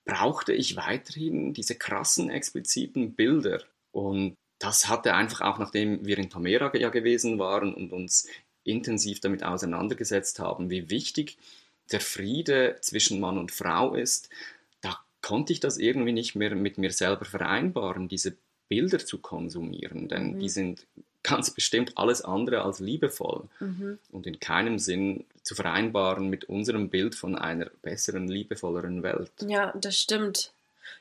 brauchte 0.06 0.54
ich 0.54 0.76
weiterhin 0.76 1.54
diese 1.54 1.76
krassen, 1.76 2.32
expliziten 2.32 3.14
Bilder. 3.14 3.62
Und 3.92 4.34
das 4.58 4.90
hatte 4.90 5.14
einfach 5.14 5.42
auch, 5.42 5.60
nachdem 5.60 6.04
wir 6.04 6.18
in 6.18 6.32
Tamera 6.32 6.76
ja 6.76 6.90
gewesen 6.90 7.38
waren 7.38 7.76
und 7.76 7.94
uns 7.94 8.28
intensiv 8.64 9.20
damit 9.20 9.44
auseinandergesetzt 9.44 10.40
haben, 10.40 10.72
wie 10.72 10.90
wichtig 10.90 11.38
der 11.92 12.02
Friede 12.02 12.78
zwischen 12.82 13.20
Mann 13.20 13.38
und 13.38 13.52
Frau 13.52 13.94
ist, 13.94 14.30
da 14.82 15.00
konnte 15.22 15.54
ich 15.54 15.60
das 15.60 15.78
irgendwie 15.78 16.12
nicht 16.12 16.34
mehr 16.34 16.56
mit 16.56 16.80
mir 16.80 16.92
selber 16.92 17.26
vereinbaren, 17.26 18.08
diese 18.08 18.38
Bilder 18.72 19.00
zu 19.00 19.18
konsumieren, 19.18 20.08
denn 20.08 20.36
mhm. 20.36 20.40
die 20.40 20.48
sind 20.48 20.86
ganz 21.24 21.52
bestimmt 21.52 21.98
alles 21.98 22.22
andere 22.22 22.62
als 22.62 22.80
liebevoll 22.80 23.44
mhm. 23.60 24.00
und 24.14 24.26
in 24.26 24.40
keinem 24.40 24.80
Sinn 24.80 25.26
zu 25.44 25.56
vereinbaren 25.56 26.30
mit 26.30 26.46
unserem 26.46 26.88
Bild 26.88 27.14
von 27.14 27.36
einer 27.36 27.66
besseren, 27.82 28.30
liebevolleren 28.30 29.04
Welt. 29.04 29.30
Ja, 29.46 29.74
das 29.76 30.00
stimmt. 30.00 30.54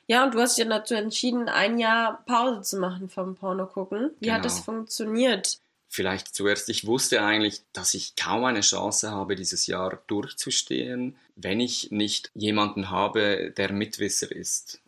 Ja, 0.07 0.25
und 0.25 0.33
du 0.33 0.41
hast 0.41 0.57
dich 0.57 0.67
dazu 0.67 0.95
entschieden, 0.95 1.47
ein 1.47 1.79
Jahr 1.79 2.21
Pause 2.25 2.61
zu 2.61 2.77
machen 2.77 3.07
vom 3.07 3.37
Porno 3.37 3.65
gucken. 3.67 4.11
Wie 4.19 4.25
genau. 4.25 4.35
hat 4.35 4.45
das 4.45 4.55
genau. 4.55 4.65
funktioniert? 4.65 5.59
Vielleicht 5.87 6.35
zuerst, 6.35 6.67
ich 6.67 6.85
wusste 6.85 7.23
eigentlich, 7.23 7.61
dass 7.71 7.93
ich 7.93 8.17
kaum 8.17 8.43
eine 8.43 8.61
Chance 8.61 9.11
habe, 9.11 9.37
dieses 9.37 9.65
Jahr 9.65 10.01
durchzustehen, 10.07 11.15
wenn 11.37 11.61
ich 11.61 11.89
nicht 11.89 12.31
jemanden 12.33 12.89
habe, 12.89 13.53
der 13.55 13.71
Mitwisser 13.71 14.29
ist. 14.29 14.80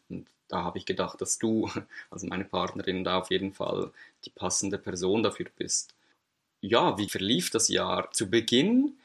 Da 0.47 0.63
habe 0.63 0.77
ich 0.77 0.85
gedacht, 0.85 1.21
dass 1.21 1.39
du, 1.39 1.69
also 2.09 2.27
meine 2.27 2.45
Partnerin, 2.45 3.03
da 3.03 3.19
auf 3.19 3.31
jeden 3.31 3.53
Fall 3.53 3.91
die 4.25 4.29
passende 4.29 4.77
Person 4.77 5.23
dafür 5.23 5.47
bist. 5.55 5.93
Ja, 6.61 6.97
wie 6.97 7.09
verlief 7.09 7.49
das 7.49 7.67
Jahr? 7.67 8.11
Zu 8.11 8.29
Beginn 8.29 8.97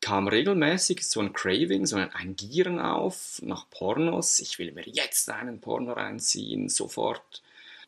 kam 0.00 0.28
regelmäßig 0.28 1.06
so 1.06 1.20
ein 1.20 1.32
Craving, 1.32 1.86
so 1.86 1.96
ein 1.96 2.36
Gieren 2.36 2.78
auf 2.78 3.40
nach 3.42 3.68
Pornos. 3.70 4.40
Ich 4.40 4.58
will 4.58 4.72
mir 4.72 4.84
jetzt 4.86 5.30
einen 5.30 5.60
Porno 5.60 5.92
reinziehen, 5.92 6.68
sofort. 6.68 7.42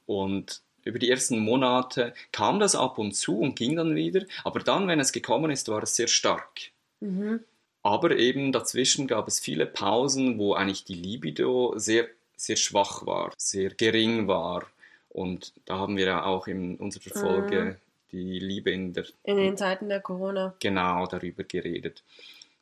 Und 0.07 0.63
über 0.85 0.99
die 0.99 1.11
ersten 1.11 1.39
Monate 1.41 2.15
kam 2.33 2.59
das 2.61 2.75
ab 2.75 2.99
und 2.99 3.13
zu 3.13 3.39
und 3.39 3.57
ging 3.57 3.77
dann 3.77 3.95
wieder. 3.95 4.25
Aber 4.45 4.61
dann, 4.61 4.89
wenn 4.89 5.01
es 5.01 5.13
gekommen 5.13 5.51
ist, 5.51 5.69
war 5.69 5.83
es 5.83 5.97
sehr 5.97 6.09
stark. 6.09 6.71
Mhm. 7.01 7.45
Aber 7.83 8.17
eben 8.17 8.53
dazwischen 8.53 9.07
gab 9.07 9.29
es 9.29 9.39
viele 9.39 9.67
Pausen, 9.67 10.39
wo 10.39 10.55
eigentlich 10.55 10.85
die 10.85 10.95
Libido 10.95 11.75
sehr, 11.77 12.09
sehr 12.39 12.57
schwach 12.57 13.05
war, 13.05 13.33
sehr 13.37 13.71
gering 13.71 14.29
war. 14.29 14.67
Und 15.11 15.53
da 15.67 15.79
haben 15.79 15.97
wir 15.97 16.07
ja 16.07 16.25
auch 16.25 16.47
in 16.47 16.77
unserer 16.77 17.19
Folge 17.19 17.65
mhm. 17.65 17.77
die 18.13 18.39
Liebe 18.39 18.71
in 18.71 18.93
der... 18.93 19.07
In 19.25 19.37
den 19.37 19.57
Zeiten 19.57 19.89
der 19.89 20.01
Corona. 20.01 20.55
Genau, 20.61 21.07
darüber 21.07 21.45
geredet. 21.45 22.03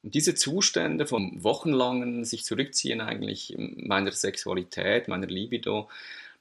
Und 0.02 0.14
diese 0.14 0.34
Zustände 0.34 1.06
vom 1.06 1.42
wochenlangen 1.42 2.24
sich 2.24 2.44
zurückziehen 2.44 3.00
eigentlich 3.00 3.54
meiner 3.58 4.12
Sexualität, 4.12 5.08
meiner 5.08 5.26
Libido, 5.26 5.88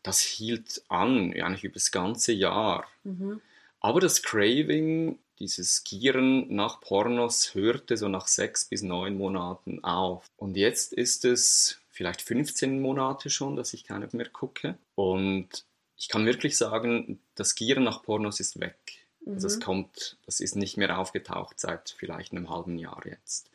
das 0.04 0.22
hielt 0.22 0.84
an, 0.88 1.34
eigentlich 1.34 1.63
über 1.63 1.74
das 1.74 1.92
ganze 1.92 2.32
Jahr. 2.32 2.86
Mhm. 3.04 3.42
Aber 3.80 4.00
das 4.00 4.22
Craving, 4.22 5.18
dieses 5.39 5.84
Gieren 5.84 6.54
nach 6.56 6.80
Pornos 6.80 7.56
hörte 7.56 7.98
so 7.98 8.08
nach 8.08 8.27
sechs 8.27 8.65
bis 8.65 8.84
neun 8.84 9.18
Monaten 9.18 9.84
auf. 9.84 10.25
Und 10.38 10.56
jetzt 10.58 10.94
ist 10.94 11.25
es 11.25 11.80
vielleicht 11.96 12.22
15 12.22 12.82
Monate 12.82 13.30
schon, 13.30 13.56
dass 13.56 13.74
ich 13.74 13.86
keine 13.86 14.10
mehr 14.12 14.28
gucke. 14.28 14.78
Und 14.96 15.64
ich 15.98 16.10
kann 16.10 16.25
wirklich 16.25 16.58
sagen, 16.58 17.20
das 17.36 17.56
Gieren 17.56 17.86
nach 17.86 18.04
Pornos 18.04 18.42
ist 18.42 18.60
weg. 18.60 18.78
Mhm. 19.22 19.36
Also 19.36 19.48
es 19.48 19.56
mhm. 19.58 19.62
kommt, 19.62 20.18
das 20.25 20.42
ist 20.42 20.58
nicht 20.58 20.75
mehr 20.75 21.00
aufgetaucht 21.00 21.58
seit 21.58 21.96
vielleicht 21.98 22.34
einem 22.34 22.50
halben 22.50 22.78
Jahr 22.78 23.02
jetzt. 23.06 23.50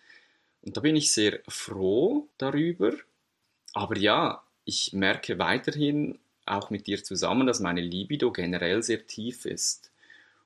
Und 0.62 0.74
da 0.74 0.80
bin 0.80 0.96
ich 0.96 1.12
sehr 1.12 1.40
froh 1.48 2.28
darüber. 2.38 2.94
Aber 3.74 3.98
ja, 3.98 4.42
ich 4.64 4.94
merke 4.94 5.38
weiterhin 5.38 6.18
auch 6.46 6.70
mit 6.70 6.86
dir 6.86 7.04
zusammen, 7.04 7.46
dass 7.46 7.60
meine 7.60 7.82
Libido 7.82 8.32
generell 8.32 8.82
sehr 8.82 9.06
tief 9.06 9.44
ist. 9.44 9.92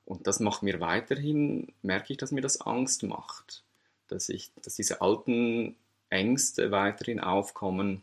Und 0.03 0.27
das 0.27 0.41
macht 0.41 0.63
mir 0.63 0.81
weiterhin, 0.81 1.73
merke 1.81 2.11
ich, 2.11 2.17
dass 2.17 2.33
mir 2.33 2.41
das 2.41 2.59
Angst 2.59 3.03
macht. 3.03 3.63
Dass, 4.09 4.27
ich, 4.27 4.51
dass 4.61 4.75
diese 4.75 5.01
alten 5.01 5.77
Ängste 6.15 6.71
weiterhin 6.71 7.19
aufkommen. 7.19 8.01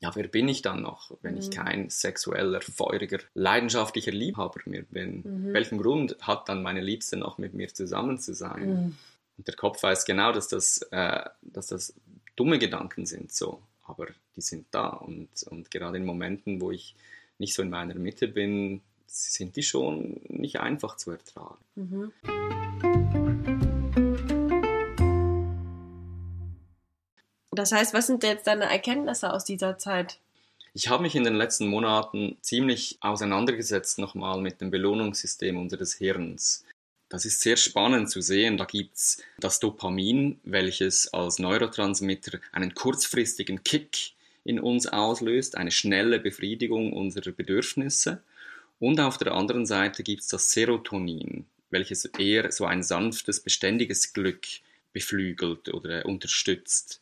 Ja, 0.00 0.14
wer 0.16 0.26
bin 0.26 0.48
ich 0.48 0.62
dann 0.62 0.82
noch, 0.82 1.12
wenn 1.22 1.34
mhm. 1.34 1.40
ich 1.40 1.50
kein 1.50 1.88
sexueller, 1.88 2.60
feuriger, 2.60 3.18
leidenschaftlicher 3.34 4.10
Liebhaber 4.10 4.60
mehr 4.64 4.82
bin? 4.82 5.22
Mhm. 5.24 5.52
Welchen 5.52 5.78
Grund 5.78 6.16
hat 6.20 6.48
dann 6.48 6.62
meine 6.62 6.80
Liebste 6.80 7.16
noch 7.16 7.38
mit 7.38 7.54
mir 7.54 7.72
zusammen 7.72 8.18
zu 8.18 8.34
sein? 8.34 8.68
Mhm. 8.68 8.96
Und 9.38 9.48
der 9.48 9.54
Kopf 9.54 9.82
weiß 9.82 10.04
genau, 10.04 10.32
dass 10.32 10.48
das, 10.48 10.82
äh, 10.90 11.24
dass 11.42 11.68
das 11.68 11.94
dumme 12.34 12.58
Gedanken 12.58 13.06
sind. 13.06 13.32
So 13.32 13.62
aber 13.84 14.08
die 14.36 14.40
sind 14.40 14.66
da 14.70 14.88
und, 14.88 15.28
und 15.44 15.70
gerade 15.70 15.98
in 15.98 16.04
Momenten, 16.04 16.60
wo 16.60 16.70
ich 16.70 16.94
nicht 17.38 17.54
so 17.54 17.62
in 17.62 17.70
meiner 17.70 17.94
Mitte 17.94 18.28
bin, 18.28 18.80
sind 19.06 19.56
die 19.56 19.62
schon 19.62 20.20
nicht 20.28 20.60
einfach 20.60 20.96
zu 20.96 21.10
ertragen. 21.10 21.58
Mhm. 21.74 22.12
Das 27.54 27.70
heißt, 27.70 27.92
was 27.92 28.06
sind 28.06 28.22
jetzt 28.24 28.46
deine 28.46 28.64
Erkenntnisse 28.64 29.32
aus 29.32 29.44
dieser 29.44 29.76
Zeit? 29.76 30.18
Ich 30.74 30.88
habe 30.88 31.02
mich 31.02 31.14
in 31.14 31.24
den 31.24 31.34
letzten 31.34 31.66
Monaten 31.66 32.38
ziemlich 32.40 32.96
auseinandergesetzt 33.00 33.98
nochmal 33.98 34.40
mit 34.40 34.62
dem 34.62 34.70
Belohnungssystem 34.70 35.58
unseres 35.58 35.92
Hirns. 35.94 36.64
Das 37.10 37.26
ist 37.26 37.42
sehr 37.42 37.58
spannend 37.58 38.08
zu 38.08 38.22
sehen. 38.22 38.56
Da 38.56 38.64
gibt 38.64 38.96
es 38.96 39.22
das 39.38 39.60
Dopamin, 39.60 40.40
welches 40.44 41.12
als 41.12 41.38
Neurotransmitter 41.38 42.38
einen 42.52 42.74
kurzfristigen 42.74 43.62
Kick 43.62 44.12
in 44.44 44.58
uns 44.58 44.86
auslöst, 44.86 45.58
eine 45.58 45.70
schnelle 45.70 46.18
Befriedigung 46.18 46.94
unserer 46.94 47.32
Bedürfnisse. 47.32 48.22
Und 48.80 48.98
auf 48.98 49.18
der 49.18 49.32
anderen 49.34 49.66
Seite 49.66 50.02
gibt 50.02 50.22
es 50.22 50.28
das 50.28 50.52
Serotonin, 50.52 51.44
welches 51.68 52.06
eher 52.06 52.50
so 52.50 52.64
ein 52.64 52.82
sanftes, 52.82 53.40
beständiges 53.40 54.14
Glück 54.14 54.46
beflügelt 54.94 55.68
oder 55.68 56.06
unterstützt. 56.06 57.01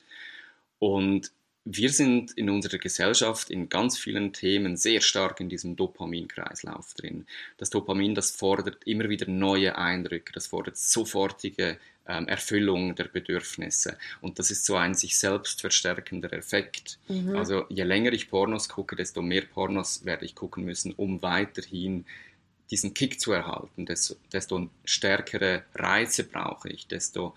Und 0.81 1.31
wir 1.65 1.91
sind 1.91 2.33
in 2.33 2.51
unserer 2.51 2.79
Gesellschaft 2.79 3.51
in 3.51 3.69
ganz 3.69 3.99
vielen 3.99 4.33
Themen 4.33 4.77
sehr 4.77 5.01
stark 5.01 5.41
in 5.41 5.49
diesem 5.49 5.77
Dopaminkreislauf 5.77 6.95
drin. 6.95 7.27
Das 7.59 7.71
Dopamin, 7.71 8.15
das 8.15 8.31
fordert 8.31 8.83
immer 8.87 9.09
wieder 9.09 9.27
neue 9.29 9.77
Eindrücke, 9.77 10.33
das 10.33 10.49
fordert 10.49 10.79
sofortige 10.79 11.79
ähm, 12.09 12.27
Erfüllung 12.29 12.95
der 12.95 13.05
Bedürfnisse. 13.05 13.99
Und 14.23 14.39
das 14.39 14.51
ist 14.51 14.65
so 14.65 14.77
ein 14.77 14.95
sich 14.95 15.19
selbst 15.19 15.61
verstärkender 15.61 16.33
Effekt. 16.33 16.99
Mhm. 17.09 17.37
Also 17.37 17.67
je 17.69 17.85
länger 17.85 18.15
ich 18.15 18.31
Pornos 18.31 18.69
gucke, 18.71 18.97
desto 18.97 19.21
mehr 19.21 19.43
Pornos 19.43 20.05
werde 20.07 20.25
ich 20.25 20.35
gucken 20.35 20.65
müssen, 20.65 20.95
um 20.95 21.21
weiterhin 21.23 22.07
diesen 22.71 22.95
Kick 22.95 23.21
zu 23.21 23.33
erhalten. 23.33 23.85
Desto, 23.85 24.17
desto 24.33 24.71
stärkere 24.85 25.65
Reize 25.75 26.25
brauche 26.25 26.71
ich, 26.71 26.87
desto 26.87 27.35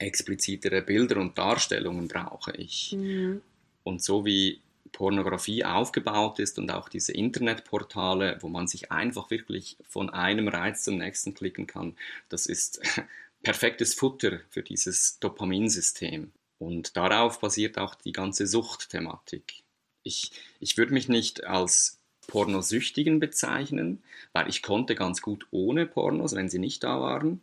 explizitere 0.00 0.82
Bilder 0.82 1.18
und 1.20 1.36
Darstellungen 1.38 2.08
brauche 2.08 2.52
ich. 2.52 2.92
Mhm. 2.96 3.42
Und 3.82 4.02
so 4.02 4.24
wie 4.24 4.60
Pornografie 4.92 5.64
aufgebaut 5.64 6.38
ist 6.38 6.58
und 6.58 6.70
auch 6.70 6.88
diese 6.88 7.12
Internetportale, 7.12 8.38
wo 8.40 8.48
man 8.48 8.66
sich 8.66 8.90
einfach 8.90 9.30
wirklich 9.30 9.76
von 9.88 10.10
einem 10.10 10.48
Reiz 10.48 10.82
zum 10.84 10.98
nächsten 10.98 11.34
klicken 11.34 11.66
kann, 11.66 11.96
das 12.28 12.46
ist 12.46 12.80
perfektes 13.42 13.94
Futter 13.94 14.40
für 14.50 14.62
dieses 14.62 15.18
Dopaminsystem. 15.20 16.32
Und 16.58 16.96
darauf 16.96 17.40
basiert 17.40 17.78
auch 17.78 17.94
die 17.94 18.12
ganze 18.12 18.46
Suchtthematik. 18.46 19.62
Ich, 20.02 20.32
ich 20.60 20.76
würde 20.76 20.92
mich 20.92 21.08
nicht 21.08 21.44
als 21.44 21.98
Pornosüchtigen 22.26 23.18
bezeichnen, 23.18 24.02
weil 24.32 24.48
ich 24.48 24.62
konnte 24.62 24.94
ganz 24.94 25.22
gut 25.22 25.46
ohne 25.50 25.86
Pornos, 25.86 26.34
wenn 26.34 26.48
sie 26.48 26.58
nicht 26.58 26.84
da 26.84 27.00
waren. 27.00 27.40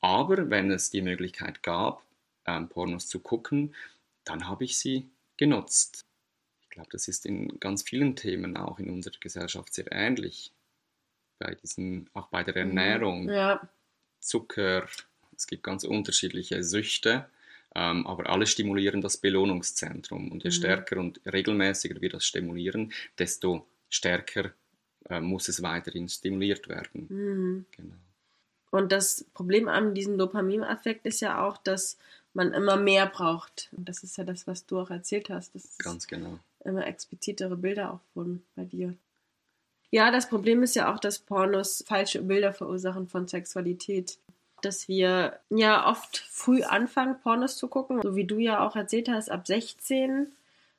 Aber 0.00 0.50
wenn 0.50 0.70
es 0.70 0.90
die 0.90 1.02
Möglichkeit 1.02 1.62
gab, 1.62 2.02
ähm, 2.46 2.68
Pornos 2.68 3.08
zu 3.08 3.20
gucken, 3.20 3.74
dann 4.24 4.48
habe 4.48 4.64
ich 4.64 4.78
sie 4.78 5.08
genutzt. 5.36 6.04
Ich 6.62 6.70
glaube, 6.70 6.88
das 6.92 7.08
ist 7.08 7.26
in 7.26 7.58
ganz 7.60 7.82
vielen 7.82 8.16
Themen 8.16 8.56
auch 8.56 8.78
in 8.78 8.90
unserer 8.90 9.18
Gesellschaft 9.20 9.72
sehr 9.74 9.90
ähnlich. 9.90 10.52
Bei 11.38 11.54
diesen, 11.54 12.08
auch 12.14 12.28
bei 12.28 12.42
der 12.42 12.64
mhm. 12.64 12.76
Ernährung, 12.76 13.28
ja. 13.28 13.68
Zucker, 14.20 14.86
es 15.36 15.46
gibt 15.46 15.62
ganz 15.62 15.84
unterschiedliche 15.84 16.62
Süchte, 16.64 17.28
ähm, 17.74 18.06
aber 18.06 18.30
alle 18.30 18.46
stimulieren 18.46 19.00
das 19.00 19.18
Belohnungszentrum. 19.18 20.32
Und 20.32 20.44
je 20.44 20.50
mhm. 20.50 20.54
stärker 20.54 20.96
und 20.98 21.20
regelmäßiger 21.26 22.00
wir 22.00 22.10
das 22.10 22.24
stimulieren, 22.24 22.92
desto 23.18 23.66
stärker 23.90 24.52
äh, 25.08 25.20
muss 25.20 25.48
es 25.48 25.62
weiterhin 25.62 26.08
stimuliert 26.08 26.68
werden. 26.68 27.06
Mhm. 27.08 27.66
Genau. 27.70 27.96
Und 28.70 28.92
das 28.92 29.24
Problem 29.34 29.68
an 29.68 29.94
diesem 29.94 30.18
Dopaminaffekt 30.18 31.06
ist 31.06 31.20
ja 31.20 31.44
auch, 31.44 31.56
dass 31.56 31.98
man 32.34 32.52
immer 32.52 32.76
mehr 32.76 33.06
braucht. 33.06 33.68
Und 33.76 33.88
das 33.88 34.02
ist 34.02 34.18
ja 34.18 34.24
das, 34.24 34.46
was 34.46 34.66
du 34.66 34.78
auch 34.78 34.90
erzählt 34.90 35.30
hast. 35.30 35.54
Dass 35.54 35.78
Ganz 35.78 36.06
genau. 36.06 36.38
Immer 36.64 36.86
explizitere 36.86 37.56
Bilder 37.56 37.92
auch 37.94 38.00
wurden 38.14 38.44
bei 38.54 38.64
dir. 38.64 38.94
Ja, 39.90 40.10
das 40.10 40.28
Problem 40.28 40.62
ist 40.62 40.74
ja 40.76 40.92
auch, 40.92 40.98
dass 40.98 41.18
Pornos 41.18 41.84
falsche 41.86 42.22
Bilder 42.22 42.52
verursachen 42.52 43.08
von 43.08 43.28
Sexualität. 43.28 44.18
Dass 44.62 44.88
wir 44.88 45.38
ja 45.48 45.88
oft 45.88 46.18
früh 46.18 46.62
anfangen, 46.62 47.20
Pornos 47.20 47.56
zu 47.56 47.68
gucken, 47.68 48.00
so 48.02 48.16
wie 48.16 48.24
du 48.24 48.38
ja 48.38 48.66
auch 48.66 48.74
erzählt 48.74 49.08
hast, 49.08 49.30
ab 49.30 49.46
16. 49.46 50.32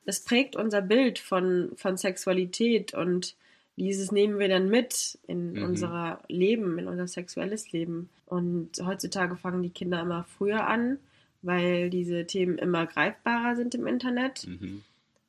Das 0.06 0.22
prägt 0.22 0.56
unser 0.56 0.82
Bild 0.82 1.20
von, 1.20 1.72
von 1.75 1.98
Sexualität 1.98 2.94
und 2.94 3.36
dieses 3.77 4.12
nehmen 4.12 4.39
wir 4.39 4.50
dann 4.50 4.69
mit 4.69 5.17
in 5.27 5.53
Mhm. 5.53 5.63
unser 5.63 6.22
Leben, 6.27 6.77
in 6.79 6.88
unser 6.88 7.07
sexuelles 7.07 7.72
Leben. 7.72 8.10
Und 8.25 8.72
heutzutage 8.84 9.38
fangen 9.38 9.63
die 9.63 9.69
Kinder 9.69 10.01
immer 10.01 10.25
früher 10.38 10.67
an, 10.67 10.98
weil 11.41 11.89
diese 11.89 12.25
Themen 12.25 12.57
immer 12.57 12.86
greifbarer 12.88 13.55
sind 13.55 13.75
im 13.75 13.88
Internet. 13.88 14.46
Mhm. 14.48 14.84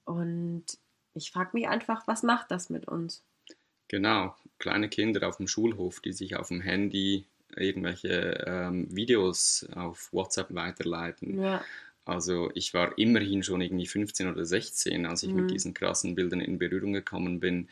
Und 0.05 0.65
ich 1.15 1.31
frage 1.31 1.51
mich 1.53 1.69
einfach, 1.69 2.07
was 2.09 2.23
macht 2.23 2.51
das 2.51 2.71
mit 2.71 2.89
uns? 2.89 3.23
Genau, 3.89 4.35
kleine 4.59 4.89
Kinder 4.89 5.27
auf 5.29 5.37
dem 5.39 5.49
Schulhof, 5.49 6.01
die 6.01 6.13
sich 6.13 6.37
auf 6.37 6.49
dem 6.49 6.61
Handy 6.61 7.25
irgendwelche 7.57 8.45
ähm, 8.47 8.95
Videos 8.95 9.67
auf 9.75 10.13
WhatsApp 10.13 10.55
weiterleiten. 10.55 11.41
Ja, 11.43 11.65
Also 12.05 12.51
ich 12.55 12.73
war 12.75 12.97
immerhin 12.99 13.43
schon 13.43 13.61
irgendwie 13.61 13.87
15 13.87 14.29
oder 14.29 14.45
16, 14.45 15.07
als 15.07 15.23
ich 15.23 15.31
Mhm. 15.31 15.41
mit 15.43 15.51
diesen 15.51 15.75
krassen 15.75 16.15
Bildern 16.15 16.41
in 16.41 16.59
Berührung 16.59 16.93
gekommen 16.93 17.41
bin. 17.41 17.69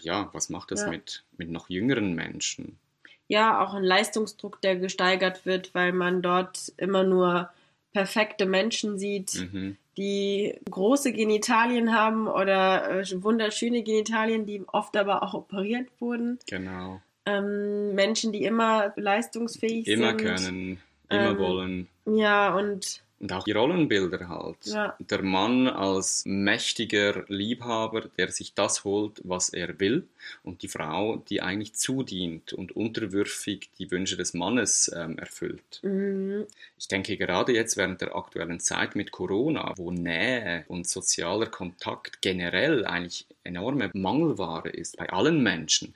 Ja, 0.00 0.28
was 0.32 0.48
macht 0.48 0.70
das 0.70 0.82
Ja. 0.82 0.88
mit, 0.90 1.24
mit 1.36 1.50
noch 1.50 1.68
jüngeren 1.68 2.14
Menschen? 2.14 2.78
ja, 3.26 3.64
auch 3.64 3.72
ein 3.72 3.82
Leistungsdruck, 3.84 4.60
der 4.60 4.76
gesteigert 4.76 5.46
wird, 5.46 5.74
weil 5.74 5.92
man 5.92 6.20
dort 6.20 6.72
immer 6.76 7.04
nur 7.04 7.48
perfekte 7.94 8.44
Menschen 8.44 8.98
sieht, 8.98 9.34
Mhm. 9.50 9.76
die 9.96 10.54
große 10.70 11.12
Genitalien 11.12 11.94
haben 11.94 12.28
oder 12.28 13.00
äh, 13.00 13.22
wunderschöne 13.22 13.82
Genitalien, 13.82 14.44
die 14.44 14.62
oft 14.66 14.94
aber 14.96 15.22
auch 15.22 15.32
operiert 15.32 15.88
wurden. 16.00 16.38
Genau. 16.46 17.00
Ähm, 17.24 17.94
Menschen, 17.94 18.30
die 18.32 18.44
immer 18.44 18.92
leistungsfähig 18.96 19.86
Immer 19.88 20.10
sind. 20.10 20.20
können, 20.20 20.80
immer 21.08 21.30
Ähm, 21.30 21.38
wollen. 21.38 21.88
Ja, 22.04 22.54
und 22.54 23.00
Und 23.20 23.32
auch 23.32 23.44
die 23.44 23.52
Rollenbilder 23.52 24.28
halt. 24.28 24.56
Ja. 24.64 24.96
Der 24.98 25.22
Mann 25.22 25.68
als 25.68 26.24
mächtiger 26.26 27.24
Liebhaber, 27.28 28.02
der 28.18 28.30
sich 28.30 28.54
das 28.54 28.84
holt, 28.84 29.20
was 29.24 29.48
er 29.48 29.78
will. 29.80 30.06
Und 30.42 30.62
die 30.62 30.68
Frau, 30.68 31.16
die 31.28 31.40
eigentlich 31.40 31.74
zudient 31.74 32.52
und 32.52 32.76
unterwürfig 32.76 33.70
die 33.78 33.90
Wünsche 33.90 34.16
des 34.16 34.34
Mannes 34.34 34.90
ähm, 34.94 35.18
erfüllt. 35.18 35.80
mh, 35.82 36.44
Ich 36.78 36.88
denke 36.88 37.16
gerade 37.16 37.52
jetzt 37.54 37.76
während 37.76 38.00
der 38.00 38.14
aktuellen 38.14 38.60
Zeit 38.60 38.94
mit 38.96 39.10
Corona, 39.10 39.72
wo 39.76 39.90
Nähe 39.90 40.64
und 40.68 40.86
sozialer 40.88 41.46
Kontakt 41.46 42.20
generell 42.20 42.84
eigentlich 42.84 43.26
enorme 43.44 43.90
Mangelware 43.94 44.68
ist 44.70 44.96
bei 44.96 45.08
allen 45.10 45.42
Menschen. 45.42 45.94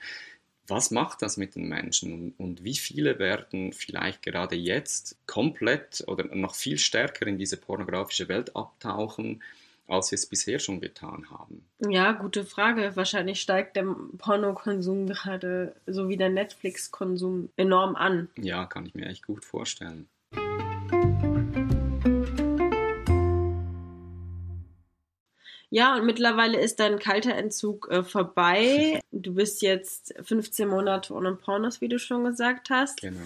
Was 0.69 0.91
macht 0.91 1.23
das 1.23 1.39
mit 1.39 1.55
den 1.57 1.69
Menschen 1.69 2.13
und, 2.13 2.35
und 2.39 2.63
wie 2.63 2.77
viele 2.77 3.19
werden 3.19 3.73
vielleicht 3.73 4.23
gerade 4.23 4.55
jetzt 4.55 5.17
komplett 5.27 6.05
oder 6.07 6.25
noch 6.37 6.55
viel 6.55 6.79
stärker 6.79 7.27
in 7.27 7.39
diese 7.39 7.57
pornografische 7.57 8.29
Welt 8.29 8.55
abtauchen, 8.55 9.43
als 9.87 10.09
sie 10.09 10.17
es 10.17 10.27
bisher 10.27 10.59
schon 10.59 10.83
getan 10.83 11.31
haben? 11.31 11.65
ja, 11.81 12.13
gute 12.13 12.45
Frage. 12.45 12.93
Wahrscheinlich 12.95 13.41
steigt 13.41 13.77
der 13.77 13.87
Pornokonsum 14.19 15.07
gerade 15.07 15.75
so 15.87 16.11
wie 16.11 16.19
der 16.19 16.29
Netflix-Konsum 16.29 17.49
enorm 17.57 17.97
an. 17.97 18.29
Ja, 18.37 18.67
kann 18.67 18.85
ich 18.85 18.95
mir 18.95 19.07
echt 19.07 19.27
gut 19.27 19.47
vorstellen. 19.47 20.07
Ja, 25.71 25.97
und 25.97 26.07
mittlerweile 26.07 26.59
ist 26.59 26.81
dein 26.81 26.99
kalter 26.99 27.35
Entzug 27.35 27.89
äh, 27.91 28.03
vorbei. 28.03 29.01
Du 29.13 29.35
bist 29.35 29.61
jetzt 29.63 30.15
15 30.23 30.69
Monate 30.69 31.13
ohne 31.13 31.35
Pornos, 31.35 31.81
wie 31.81 31.89
du 31.89 31.99
schon 31.99 32.25
gesagt 32.25 32.71
hast. 32.71 33.01
Genau. 33.03 33.21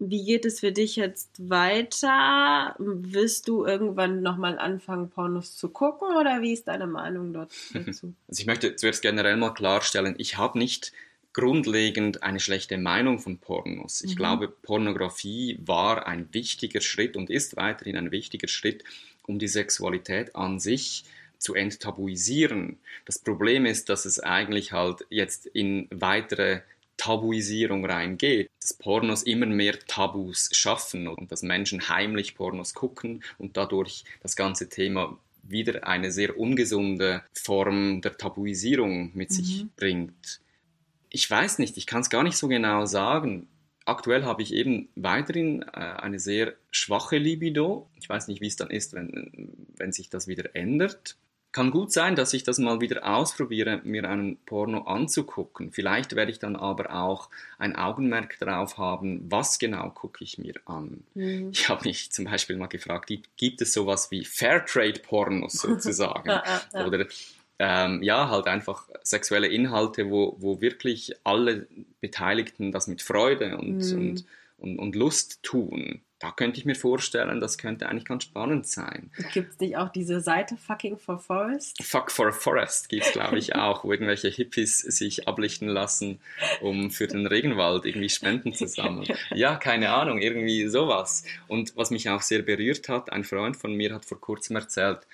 Wie 0.00 0.24
geht 0.24 0.44
es 0.44 0.60
für 0.60 0.70
dich 0.72 0.96
jetzt 0.96 1.30
weiter? 1.48 2.74
Wirst 2.78 3.48
du 3.48 3.64
irgendwann 3.64 4.22
nochmal 4.22 4.58
anfangen, 4.58 5.10
Pornos 5.10 5.56
zu 5.56 5.68
gucken 5.70 6.16
oder 6.16 6.40
wie 6.42 6.52
ist 6.52 6.68
deine 6.68 6.86
Meinung 6.86 7.32
dort 7.32 7.52
dazu? 7.74 8.14
Also 8.28 8.40
ich 8.40 8.46
möchte 8.46 8.76
zuerst 8.76 9.02
generell 9.02 9.36
mal 9.36 9.50
klarstellen, 9.54 10.14
ich 10.18 10.36
habe 10.36 10.58
nicht 10.58 10.92
grundlegend 11.32 12.22
eine 12.22 12.40
schlechte 12.40 12.78
Meinung 12.78 13.18
von 13.18 13.38
Pornos. 13.38 14.00
Ich 14.02 14.12
Mhm. 14.12 14.16
glaube, 14.16 14.48
Pornografie 14.48 15.58
war 15.64 16.06
ein 16.06 16.28
wichtiger 16.32 16.80
Schritt 16.80 17.16
und 17.16 17.30
ist 17.30 17.56
weiterhin 17.56 17.96
ein 17.96 18.10
wichtiger 18.10 18.48
Schritt, 18.48 18.82
um 19.26 19.38
die 19.38 19.48
Sexualität 19.48 20.34
an 20.34 20.58
sich 20.58 21.04
zu 21.04 21.10
enttabuisieren. 21.54 22.78
Das 23.04 23.18
Problem 23.18 23.66
ist, 23.66 23.88
dass 23.88 24.04
es 24.04 24.18
eigentlich 24.20 24.72
halt 24.72 25.06
jetzt 25.10 25.46
in 25.46 25.88
weitere 25.90 26.60
Tabuisierung 26.96 27.86
reingeht, 27.86 28.50
dass 28.60 28.74
Pornos 28.74 29.22
immer 29.22 29.46
mehr 29.46 29.78
Tabus 29.86 30.50
schaffen 30.52 31.06
und 31.06 31.30
dass 31.30 31.42
Menschen 31.42 31.88
heimlich 31.88 32.34
Pornos 32.34 32.74
gucken 32.74 33.22
und 33.38 33.56
dadurch 33.56 34.04
das 34.20 34.34
ganze 34.34 34.68
Thema 34.68 35.16
wieder 35.44 35.86
eine 35.86 36.10
sehr 36.10 36.38
ungesunde 36.38 37.22
Form 37.32 38.02
der 38.02 38.16
Tabuisierung 38.18 39.12
mit 39.14 39.32
sich 39.32 39.62
Mhm. 39.62 39.70
bringt. 39.76 40.40
Ich 41.08 41.30
weiß 41.30 41.58
nicht, 41.60 41.76
ich 41.78 41.86
kann 41.86 42.02
es 42.02 42.10
gar 42.10 42.22
nicht 42.24 42.36
so 42.36 42.48
genau 42.48 42.84
sagen. 42.84 43.46
Aktuell 43.86 44.24
habe 44.24 44.42
ich 44.42 44.52
eben 44.52 44.88
weiterhin 44.96 45.62
äh, 45.62 45.68
eine 45.70 46.18
sehr 46.18 46.54
schwache 46.70 47.16
Libido. 47.16 47.88
Ich 47.94 48.08
weiß 48.08 48.28
nicht, 48.28 48.42
wie 48.42 48.46
es 48.48 48.56
dann 48.56 48.68
ist, 48.68 48.92
wenn, 48.92 49.66
wenn 49.76 49.92
sich 49.92 50.10
das 50.10 50.26
wieder 50.26 50.54
ändert. 50.54 51.16
Kann 51.50 51.70
gut 51.70 51.92
sein, 51.92 52.14
dass 52.14 52.34
ich 52.34 52.42
das 52.44 52.58
mal 52.58 52.80
wieder 52.82 53.06
ausprobiere, 53.06 53.80
mir 53.82 54.08
einen 54.08 54.36
Porno 54.44 54.82
anzugucken. 54.82 55.72
Vielleicht 55.72 56.14
werde 56.14 56.30
ich 56.30 56.38
dann 56.38 56.56
aber 56.56 56.94
auch 56.94 57.30
ein 57.58 57.74
Augenmerk 57.74 58.38
darauf 58.38 58.76
haben, 58.76 59.24
was 59.30 59.58
genau 59.58 59.88
gucke 59.90 60.22
ich 60.24 60.36
mir 60.36 60.54
an. 60.66 61.04
Mhm. 61.14 61.50
Ich 61.52 61.68
habe 61.70 61.84
mich 61.88 62.12
zum 62.12 62.26
Beispiel 62.26 62.56
mal 62.56 62.66
gefragt, 62.66 63.06
gibt, 63.06 63.34
gibt 63.38 63.62
es 63.62 63.72
sowas 63.72 64.10
wie 64.10 64.24
Fairtrade-Pornos 64.26 65.52
sozusagen? 65.54 66.28
Ja, 66.28 66.42
ja, 66.44 66.60
ja. 66.74 66.86
Oder 66.86 67.06
ähm, 67.58 68.02
ja, 68.02 68.28
halt 68.28 68.46
einfach 68.46 68.88
sexuelle 69.02 69.48
Inhalte, 69.48 70.10
wo, 70.10 70.36
wo 70.38 70.60
wirklich 70.60 71.14
alle 71.24 71.66
Beteiligten 72.00 72.72
das 72.72 72.86
mit 72.86 73.02
Freude 73.02 73.56
und, 73.56 73.78
Mhm. 73.78 73.98
und, 73.98 74.24
und, 74.58 74.78
und 74.78 74.96
Lust 74.96 75.42
tun. 75.42 76.02
Da 76.20 76.32
könnte 76.32 76.58
ich 76.58 76.64
mir 76.64 76.74
vorstellen, 76.74 77.40
das 77.40 77.58
könnte 77.58 77.88
eigentlich 77.88 78.04
ganz 78.04 78.24
spannend 78.24 78.66
sein. 78.66 79.10
Gibt 79.32 79.52
es 79.52 79.60
nicht 79.60 79.76
auch 79.76 79.88
diese 79.88 80.20
Seite 80.20 80.56
Fucking 80.56 80.98
for 80.98 81.18
Forest? 81.20 81.80
Fuck 81.84 82.10
for 82.10 82.32
Forest 82.32 82.88
gibt 82.88 83.06
es, 83.06 83.12
glaube 83.12 83.38
ich, 83.38 83.54
auch, 83.56 83.84
wo 83.84 83.92
irgendwelche 83.92 84.28
Hippies 84.28 84.80
sich 84.80 85.28
ablichten 85.28 85.68
lassen, 85.68 86.20
um 86.60 86.90
für 86.90 87.06
den 87.06 87.26
Regenwald 87.26 87.84
irgendwie 87.84 88.08
Spenden 88.08 88.52
zu 88.52 88.66
sammeln. 88.66 89.06
Ja, 89.34 89.56
keine 89.56 89.90
Ahnung, 89.90 90.18
irgendwie 90.18 90.66
sowas. 90.68 91.22
Und 91.46 91.76
was 91.76 91.90
mich 91.90 92.08
auch 92.08 92.22
sehr 92.22 92.42
berührt 92.42 92.88
hat, 92.88 93.12
ein 93.12 93.24
Freund 93.24 93.56
von 93.56 93.74
mir 93.74 93.94
hat 93.94 94.04
vor 94.04 94.20
kurzem 94.20 94.56
erzählt, 94.56 95.06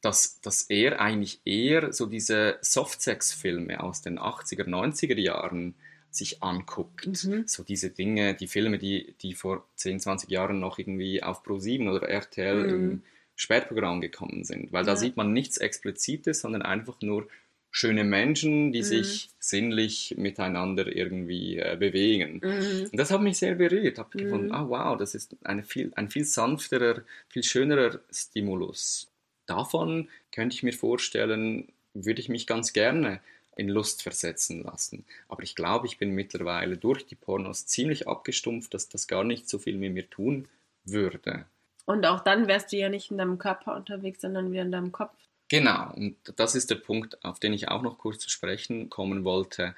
dass, 0.00 0.40
dass 0.40 0.62
er 0.62 1.00
eigentlich 1.00 1.40
eher 1.44 1.92
so 1.92 2.06
diese 2.06 2.58
Softsex-Filme 2.60 3.82
aus 3.82 4.02
den 4.02 4.18
80er, 4.18 4.64
90er 4.64 5.18
Jahren 5.18 5.74
sich 6.18 6.42
anguckt. 6.42 7.24
Mhm. 7.24 7.44
So 7.46 7.62
diese 7.62 7.90
Dinge, 7.90 8.34
die 8.34 8.46
Filme, 8.48 8.78
die, 8.78 9.14
die 9.22 9.34
vor 9.34 9.64
10, 9.76 10.00
20 10.00 10.30
Jahren 10.30 10.60
noch 10.60 10.78
irgendwie 10.78 11.22
auf 11.22 11.44
Pro7 11.44 11.90
oder 11.90 12.08
RTL 12.08 12.64
im 12.66 12.86
Mhm. 12.88 13.02
Spätprogramm 13.36 14.00
gekommen 14.00 14.42
sind. 14.44 14.72
Weil 14.72 14.84
da 14.84 14.92
Ja. 14.92 14.96
sieht 14.96 15.16
man 15.16 15.32
nichts 15.32 15.58
Explizites, 15.58 16.40
sondern 16.40 16.62
einfach 16.62 17.00
nur 17.02 17.28
schöne 17.70 18.02
Menschen, 18.02 18.72
die 18.72 18.80
Mhm. 18.80 18.84
sich 18.84 19.28
sinnlich 19.38 20.14
miteinander 20.18 20.86
irgendwie 20.94 21.58
äh, 21.58 21.76
bewegen. 21.78 22.40
Mhm. 22.42 22.88
Und 22.90 22.96
das 22.98 23.10
hat 23.12 23.20
mich 23.22 23.38
sehr 23.38 23.54
berührt. 23.54 23.98
Habe 23.98 24.10
Mhm. 24.14 24.18
gefunden, 24.22 24.52
ah 24.52 24.68
wow, 24.68 24.98
das 24.98 25.14
ist 25.14 25.36
eine 25.44 25.62
viel, 25.62 25.92
ein 25.94 26.08
viel 26.08 26.24
sanfterer, 26.24 27.02
viel 27.28 27.42
schönerer 27.44 28.00
Stimulus. 28.10 29.08
Davon 29.46 30.08
könnte 30.32 30.54
ich 30.54 30.62
mir 30.62 30.72
vorstellen, 30.72 31.68
würde 31.94 32.20
ich 32.20 32.28
mich 32.28 32.46
ganz 32.46 32.72
gerne 32.72 33.20
in 33.58 33.68
Lust 33.68 34.02
versetzen 34.02 34.62
lassen. 34.62 35.04
Aber 35.28 35.42
ich 35.42 35.54
glaube, 35.54 35.86
ich 35.86 35.98
bin 35.98 36.12
mittlerweile 36.12 36.76
durch 36.76 37.06
die 37.06 37.16
Pornos 37.16 37.66
ziemlich 37.66 38.06
abgestumpft, 38.06 38.72
dass 38.72 38.88
das 38.88 39.08
gar 39.08 39.24
nicht 39.24 39.48
so 39.48 39.58
viel 39.58 39.76
mit 39.76 39.92
mir 39.92 40.08
tun 40.08 40.48
würde. 40.84 41.44
Und 41.84 42.06
auch 42.06 42.20
dann 42.20 42.46
wärst 42.46 42.72
du 42.72 42.76
ja 42.76 42.88
nicht 42.88 43.10
in 43.10 43.18
deinem 43.18 43.38
Körper 43.38 43.74
unterwegs, 43.74 44.20
sondern 44.20 44.52
wieder 44.52 44.62
in 44.62 44.72
deinem 44.72 44.92
Kopf. 44.92 45.14
Genau, 45.48 45.92
und 45.94 46.16
das 46.36 46.54
ist 46.54 46.70
der 46.70 46.76
Punkt, 46.76 47.24
auf 47.24 47.40
den 47.40 47.54
ich 47.54 47.68
auch 47.68 47.82
noch 47.82 47.98
kurz 47.98 48.18
zu 48.18 48.30
sprechen 48.30 48.90
kommen 48.90 49.24
wollte. 49.24 49.74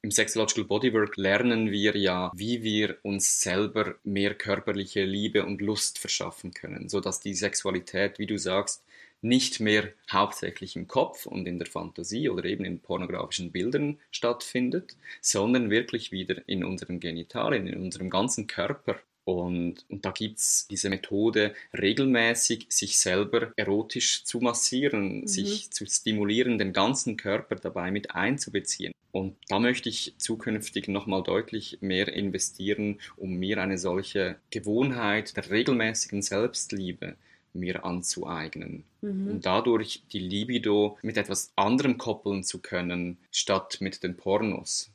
Im 0.00 0.12
Sexological 0.12 0.64
Bodywork 0.64 1.16
lernen 1.16 1.72
wir 1.72 1.96
ja, 1.96 2.30
wie 2.34 2.62
wir 2.62 2.98
uns 3.02 3.40
selber 3.40 3.96
mehr 4.04 4.34
körperliche 4.34 5.04
Liebe 5.04 5.44
und 5.44 5.60
Lust 5.60 5.98
verschaffen 5.98 6.54
können, 6.54 6.88
sodass 6.88 7.20
die 7.20 7.34
Sexualität, 7.34 8.20
wie 8.20 8.26
du 8.26 8.38
sagst, 8.38 8.84
nicht 9.20 9.60
mehr 9.60 9.88
hauptsächlich 10.10 10.76
im 10.76 10.86
Kopf 10.86 11.26
und 11.26 11.46
in 11.46 11.58
der 11.58 11.66
Fantasie 11.66 12.28
oder 12.28 12.44
eben 12.44 12.64
in 12.64 12.80
pornografischen 12.80 13.50
Bildern 13.52 13.98
stattfindet, 14.10 14.96
sondern 15.20 15.70
wirklich 15.70 16.12
wieder 16.12 16.42
in 16.46 16.64
unseren 16.64 17.00
Genitalien, 17.00 17.66
in 17.66 17.80
unserem 17.82 18.10
ganzen 18.10 18.46
Körper. 18.46 18.96
Und, 19.24 19.84
und 19.90 20.04
da 20.06 20.10
gibt 20.10 20.38
es 20.38 20.66
diese 20.70 20.88
Methode, 20.88 21.52
regelmäßig 21.76 22.66
sich 22.70 22.98
selber 22.98 23.52
erotisch 23.56 24.24
zu 24.24 24.38
massieren, 24.40 25.20
Mhm. 25.20 25.26
sich 25.26 25.70
zu 25.70 25.84
stimulieren, 25.86 26.56
den 26.58 26.72
ganzen 26.72 27.16
Körper 27.18 27.56
dabei 27.56 27.90
mit 27.90 28.14
einzubeziehen. 28.14 28.92
Und 29.10 29.36
da 29.48 29.58
möchte 29.58 29.88
ich 29.88 30.14
zukünftig 30.18 30.88
nochmal 30.88 31.22
deutlich 31.22 31.78
mehr 31.80 32.08
investieren, 32.08 33.00
um 33.16 33.34
mir 33.34 33.58
eine 33.58 33.78
solche 33.78 34.36
Gewohnheit 34.50 35.36
der 35.36 35.50
regelmäßigen 35.50 36.22
Selbstliebe 36.22 37.16
mir 37.52 37.84
anzueignen, 37.84 38.84
Mhm. 39.00 39.28
um 39.28 39.40
dadurch 39.40 40.02
die 40.12 40.18
Libido 40.20 40.98
mit 41.02 41.16
etwas 41.16 41.52
anderem 41.56 41.98
koppeln 41.98 42.44
zu 42.44 42.60
können, 42.60 43.18
statt 43.30 43.78
mit 43.80 44.02
den 44.02 44.16
Pornos. 44.16 44.90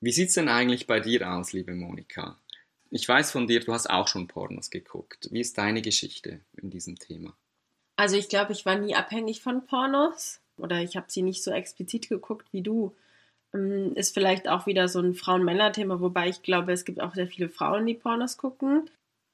Wie 0.00 0.12
sieht's 0.12 0.34
denn 0.34 0.48
eigentlich 0.48 0.86
bei 0.86 1.00
dir 1.00 1.32
aus, 1.32 1.52
liebe 1.52 1.74
Monika? 1.74 2.38
Ich 2.90 3.08
weiß 3.08 3.32
von 3.32 3.46
dir, 3.48 3.60
du 3.60 3.72
hast 3.72 3.90
auch 3.90 4.06
schon 4.06 4.28
Pornos 4.28 4.70
geguckt. 4.70 5.28
Wie 5.32 5.40
ist 5.40 5.58
deine 5.58 5.82
Geschichte 5.82 6.40
in 6.60 6.70
diesem 6.70 6.96
Thema? 6.98 7.36
Also 7.96 8.16
ich 8.16 8.28
glaube, 8.28 8.52
ich 8.52 8.64
war 8.66 8.78
nie 8.78 8.94
abhängig 8.94 9.40
von 9.40 9.66
Pornos 9.66 10.40
oder 10.58 10.80
ich 10.82 10.96
habe 10.96 11.06
sie 11.08 11.22
nicht 11.22 11.42
so 11.42 11.50
explizit 11.50 12.08
geguckt 12.08 12.46
wie 12.52 12.62
du. 12.62 12.94
Ähm, 13.56 13.94
Ist 13.94 14.14
vielleicht 14.14 14.48
auch 14.48 14.66
wieder 14.66 14.88
so 14.88 15.00
ein 15.00 15.14
Frauen-Männer-Thema, 15.14 16.00
wobei 16.00 16.28
ich 16.28 16.42
glaube, 16.42 16.72
es 16.72 16.84
gibt 16.84 17.00
auch 17.00 17.14
sehr 17.14 17.26
viele 17.26 17.48
Frauen, 17.48 17.86
die 17.86 17.94
Pornos 17.94 18.36
gucken. 18.36 18.88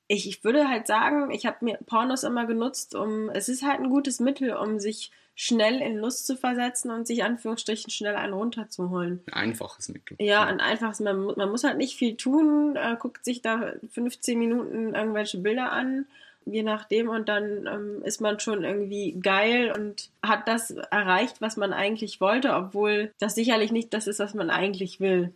Ich, 0.09 0.29
ich 0.29 0.45
würde 0.45 0.69
halt 0.69 0.87
sagen, 0.87 1.31
ich 1.31 1.47
habe 1.47 1.65
mir 1.65 1.79
Pornos 1.87 2.25
immer 2.25 2.47
genutzt, 2.47 2.95
um, 2.95 3.31
es 3.31 3.49
ist 3.49 3.63
halt 3.63 3.81
ein 3.81 3.91
gutes 3.91 4.21
Mittel, 4.21 4.55
um 4.55 4.79
sich 4.79 5.11
schnell 5.35 5.81
in 5.81 5.97
Lust 5.97 6.27
zu 6.27 6.37
versetzen 6.37 6.91
und 6.91 7.07
sich 7.07 7.25
Anführungsstrichen 7.25 7.91
schnell 7.91 8.17
einen 8.17 8.35
runterzuholen. 8.35 9.23
Ein 9.27 9.33
einfaches 9.33 9.89
Mittel. 9.89 10.17
Ja, 10.21 10.45
ein 10.45 10.61
einfaches, 10.61 11.01
man, 11.01 11.25
man 11.25 11.51
muss 11.51 11.65
halt 11.65 11.79
nicht 11.79 11.97
viel 11.97 12.17
tun, 12.17 12.77
äh, 12.77 12.97
guckt 12.99 13.25
sich 13.25 13.41
da 13.41 13.73
15 13.91 14.39
Minuten 14.39 14.95
irgendwelche 14.95 15.39
Bilder 15.39 15.73
an, 15.73 16.07
je 16.47 16.63
nachdem, 16.63 17.09
und 17.09 17.29
dann 17.29 17.67
ähm, 17.67 18.03
ist 18.05 18.21
man 18.21 18.41
schon 18.41 18.65
irgendwie 18.65 19.13
geil 19.21 19.73
und 19.77 20.11
hat 20.23 20.49
das 20.49 20.71
erreicht, 20.71 21.41
was 21.41 21.57
man 21.57 21.73
eigentlich 21.73 22.21
wollte, 22.21 22.55
obwohl 22.55 23.13
das 23.19 23.35
sicherlich 23.35 23.73
nicht 23.73 23.93
das 23.95 24.07
ist, 24.07 24.19
was 24.19 24.35
man 24.35 24.51
eigentlich 24.51 25.01
will. 25.01 25.33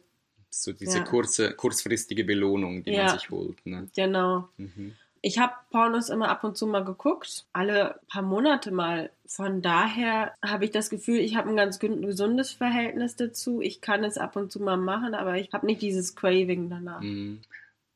So 0.50 0.72
diese 0.72 0.98
Ja. 0.98 1.04
kurze, 1.04 1.52
kurzfristige 1.54 2.24
Belohnung, 2.24 2.82
die 2.84 2.92
Ja. 2.92 3.04
man 3.06 3.18
sich 3.18 3.30
holt. 3.30 3.64
Ne? 3.66 3.88
Genau. 3.94 4.48
Mhm. 4.56 4.94
Ich 5.22 5.38
habe 5.40 5.54
Pornos 5.72 6.08
immer 6.08 6.28
ab 6.28 6.44
und 6.44 6.56
zu 6.56 6.66
mal 6.68 6.84
geguckt, 6.84 7.46
alle 7.52 7.98
paar 8.08 8.22
Monate 8.22 8.70
mal. 8.70 9.10
Von 9.26 9.60
daher 9.60 10.32
habe 10.44 10.64
ich 10.66 10.70
das 10.70 10.88
Gefühl, 10.88 11.18
ich 11.18 11.34
habe 11.36 11.48
ein 11.50 11.56
ganz 11.56 11.80
ge- 11.80 12.00
gesundes 12.00 12.52
Verhältnis 12.52 13.16
dazu. 13.16 13.60
Ich 13.60 13.80
kann 13.80 14.04
es 14.04 14.18
ab 14.18 14.36
und 14.36 14.52
zu 14.52 14.62
mal 14.62 14.76
machen, 14.76 15.14
aber 15.14 15.36
ich 15.36 15.52
habe 15.52 15.66
nicht 15.66 15.82
dieses 15.82 16.14
Craving 16.14 16.70
danach. 16.70 17.00
Mhm. 17.00 17.40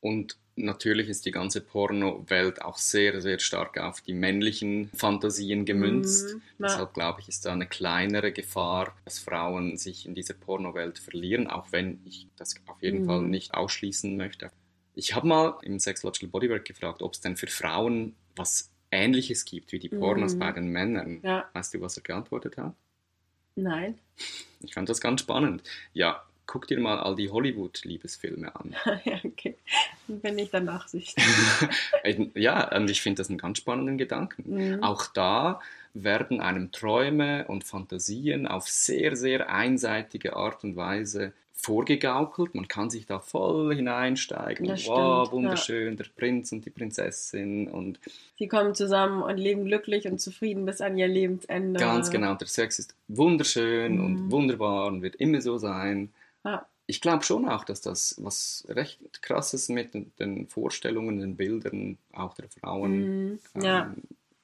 Und 0.01 0.35
natürlich 0.55 1.09
ist 1.09 1.25
die 1.25 1.31
ganze 1.31 1.61
Porno-Welt 1.61 2.61
auch 2.61 2.77
sehr, 2.77 3.21
sehr 3.21 3.39
stark 3.39 3.77
auf 3.79 4.01
die 4.01 4.13
männlichen 4.13 4.89
Fantasien 4.95 5.65
gemünzt. 5.65 6.35
Mhm. 6.35 6.41
Deshalb 6.59 6.93
glaube 6.93 7.21
ich, 7.21 7.27
ist 7.29 7.45
da 7.45 7.53
eine 7.53 7.67
kleinere 7.67 8.31
Gefahr, 8.31 8.95
dass 9.05 9.19
Frauen 9.19 9.77
sich 9.77 10.05
in 10.05 10.13
dieser 10.15 10.33
Pornowelt 10.33 10.99
verlieren, 10.99 11.47
auch 11.47 11.71
wenn 11.71 11.99
ich 12.05 12.27
das 12.35 12.55
auf 12.67 12.81
jeden 12.81 13.01
Mhm. 13.03 13.05
Fall 13.05 13.21
nicht 13.23 13.53
ausschließen 13.53 14.15
möchte. 14.17 14.51
Ich 14.93 15.15
habe 15.15 15.27
mal 15.27 15.57
im 15.63 15.79
Sexological 15.79 16.29
Bodywork 16.29 16.65
gefragt, 16.65 17.01
ob 17.01 17.13
es 17.13 17.21
denn 17.21 17.37
für 17.37 17.47
Frauen 17.47 18.15
was 18.35 18.69
Ähnliches 18.91 19.45
gibt 19.45 19.71
wie 19.71 19.79
die 19.79 19.87
Pornos 19.89 20.35
Mhm. 20.35 20.39
bei 20.39 20.51
den 20.51 20.67
Männern. 20.67 21.21
Ja, 21.23 21.49
Weißt 21.53 21.73
du, 21.73 21.81
was 21.81 21.95
er 21.97 22.03
geantwortet 22.03 22.57
hat? 22.57 22.75
nein. 23.55 23.97
Ich 24.61 24.73
fand 24.73 24.87
das 24.89 25.01
ganz 25.01 25.21
spannend. 25.21 25.63
Ja, 25.93 26.23
guck 26.51 26.67
dir 26.67 26.81
mal 26.81 26.99
all 26.99 27.15
die 27.15 27.29
Hollywood-Liebesfilme 27.29 28.53
an. 28.53 28.75
ja, 29.05 29.19
okay. 29.23 29.55
Bin 30.07 30.37
ich 30.37 30.49
dann 30.49 30.65
nachsichtig. 30.65 31.23
ja, 32.35 32.75
und 32.75 32.89
ich 32.89 33.01
finde 33.01 33.21
das 33.21 33.29
einen 33.29 33.37
ganz 33.37 33.59
spannenden 33.59 33.97
Gedanken. 33.97 34.43
Mhm. 34.75 34.83
Auch 34.83 35.07
da 35.07 35.61
werden 35.93 36.41
einem 36.41 36.73
Träume 36.73 37.45
und 37.47 37.63
Fantasien 37.63 38.47
auf 38.47 38.67
sehr, 38.67 39.15
sehr 39.15 39.49
einseitige 39.49 40.35
Art 40.35 40.65
und 40.65 40.75
Weise 40.75 41.31
vorgegaukelt. 41.53 42.53
Man 42.53 42.67
kann 42.67 42.89
sich 42.89 43.05
da 43.05 43.19
voll 43.19 43.73
hineinsteigen. 43.73 44.67
Das 44.67 44.85
wow, 44.87 45.27
stimmt, 45.27 45.31
wunderschön, 45.31 45.95
der 45.95 46.07
Prinz 46.17 46.51
und 46.51 46.65
die 46.65 46.69
Prinzessin 46.69 47.69
und 47.69 47.97
Sie 48.37 48.47
kommen 48.49 48.75
zusammen 48.75 49.21
und 49.23 49.37
leben 49.37 49.63
glücklich 49.63 50.05
und 50.05 50.19
zufrieden 50.19 50.65
bis 50.65 50.81
an 50.81 50.97
ihr 50.97 51.07
Lebensende. 51.07 51.79
ganz 51.79 52.09
genau, 52.09 52.33
der 52.33 52.47
Sex 52.47 52.79
ist 52.79 52.93
wunderschön 53.07 53.95
Mhm. 53.95 54.03
und 54.03 54.31
wunderbar 54.31 54.87
und 54.87 55.01
wird 55.01 55.15
immer 55.15 55.39
so 55.39 55.57
sein. 55.57 56.09
Ja. 56.45 56.65
Ich 56.87 56.99
glaube 56.99 57.23
schon 57.23 57.47
auch, 57.47 57.63
dass 57.63 57.79
das 57.81 58.15
was 58.19 58.65
recht 58.67 59.21
krasses 59.21 59.69
mit 59.69 59.93
den- 59.93 60.47
Vorstellungen, 60.49 61.19
den 61.19 61.35
Bildern 61.37 61.97
auch 62.11 62.33
der 62.33 62.49
Frauen 62.49 63.39
ähm, 63.55 63.63
Ja. 63.63 63.93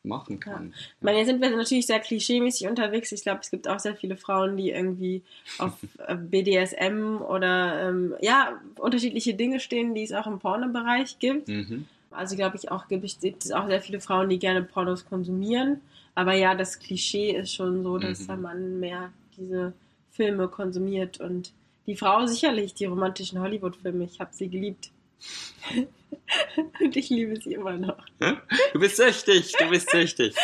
machen 0.04 0.40
kann. 0.40 0.74
Ich 0.98 1.04
meine, 1.04 1.18
jetzt 1.18 1.28
sind 1.28 1.42
wir 1.42 1.50
natürlich 1.50 1.88
sehr 1.88 2.00
klischeemäßig 2.00 2.68
unterwegs. 2.68 3.12
Ich 3.12 3.24
glaube, 3.24 3.42
es 3.42 3.52
gibt 3.52 3.68
auch 3.68 3.80
sehr 3.80 3.96
viele 3.96 4.16
Frauen, 4.16 4.56
die 4.56 4.70
irgendwie 4.70 5.24
auf 5.58 5.74
äh, 6.08 6.16
BDSM 6.16 7.18
oder 7.22 7.90
ähm, 7.90 8.16
ja, 8.22 8.62
unterschiedliche 8.80 9.34
Dinge 9.34 9.60
stehen, 9.60 9.94
die 9.94 10.04
es 10.04 10.14
auch 10.14 10.28
im 10.28 10.40
Pornobereich 10.40 11.20
gibt. 11.20 11.50
Mhm. 11.50 11.86
Also 12.12 12.36
glaube 12.38 12.56
ich 12.56 12.72
auch, 12.72 12.88
gibt 12.88 13.04
es 13.04 13.20
gibt 13.20 13.44
es 13.44 13.52
auch 13.52 13.68
sehr 13.68 13.82
viele 13.82 14.00
Frauen, 14.00 14.30
die 14.30 14.40
gerne 14.40 14.64
Pornos 14.64 15.06
konsumieren. 15.06 15.82
Aber 16.16 16.34
ja, 16.34 16.56
das 16.56 16.80
Klischee 16.80 17.32
ist 17.32 17.54
schon 17.54 17.84
so, 17.84 17.98
dass 17.98 18.22
Mhm. 18.22 18.28
der 18.28 18.38
Mann 18.38 18.80
mehr 18.80 19.12
diese 19.36 19.74
Filme 20.12 20.48
konsumiert 20.48 21.20
und 21.20 21.52
die 21.88 21.96
Frau 21.96 22.26
sicherlich 22.26 22.74
die 22.74 22.86
romantischen 22.86 23.40
Hollywood-Filme. 23.40 24.04
Ich 24.04 24.20
habe 24.20 24.34
sie 24.34 24.50
geliebt. 24.50 24.92
und 26.80 26.96
ich 26.96 27.10
liebe 27.10 27.40
sie 27.42 27.54
immer 27.54 27.78
noch. 27.78 28.06
Du 28.74 28.80
bist 28.80 28.98
süchtig, 28.98 29.54
du 29.58 29.70
bist 29.70 29.90
süchtig. 29.90 30.36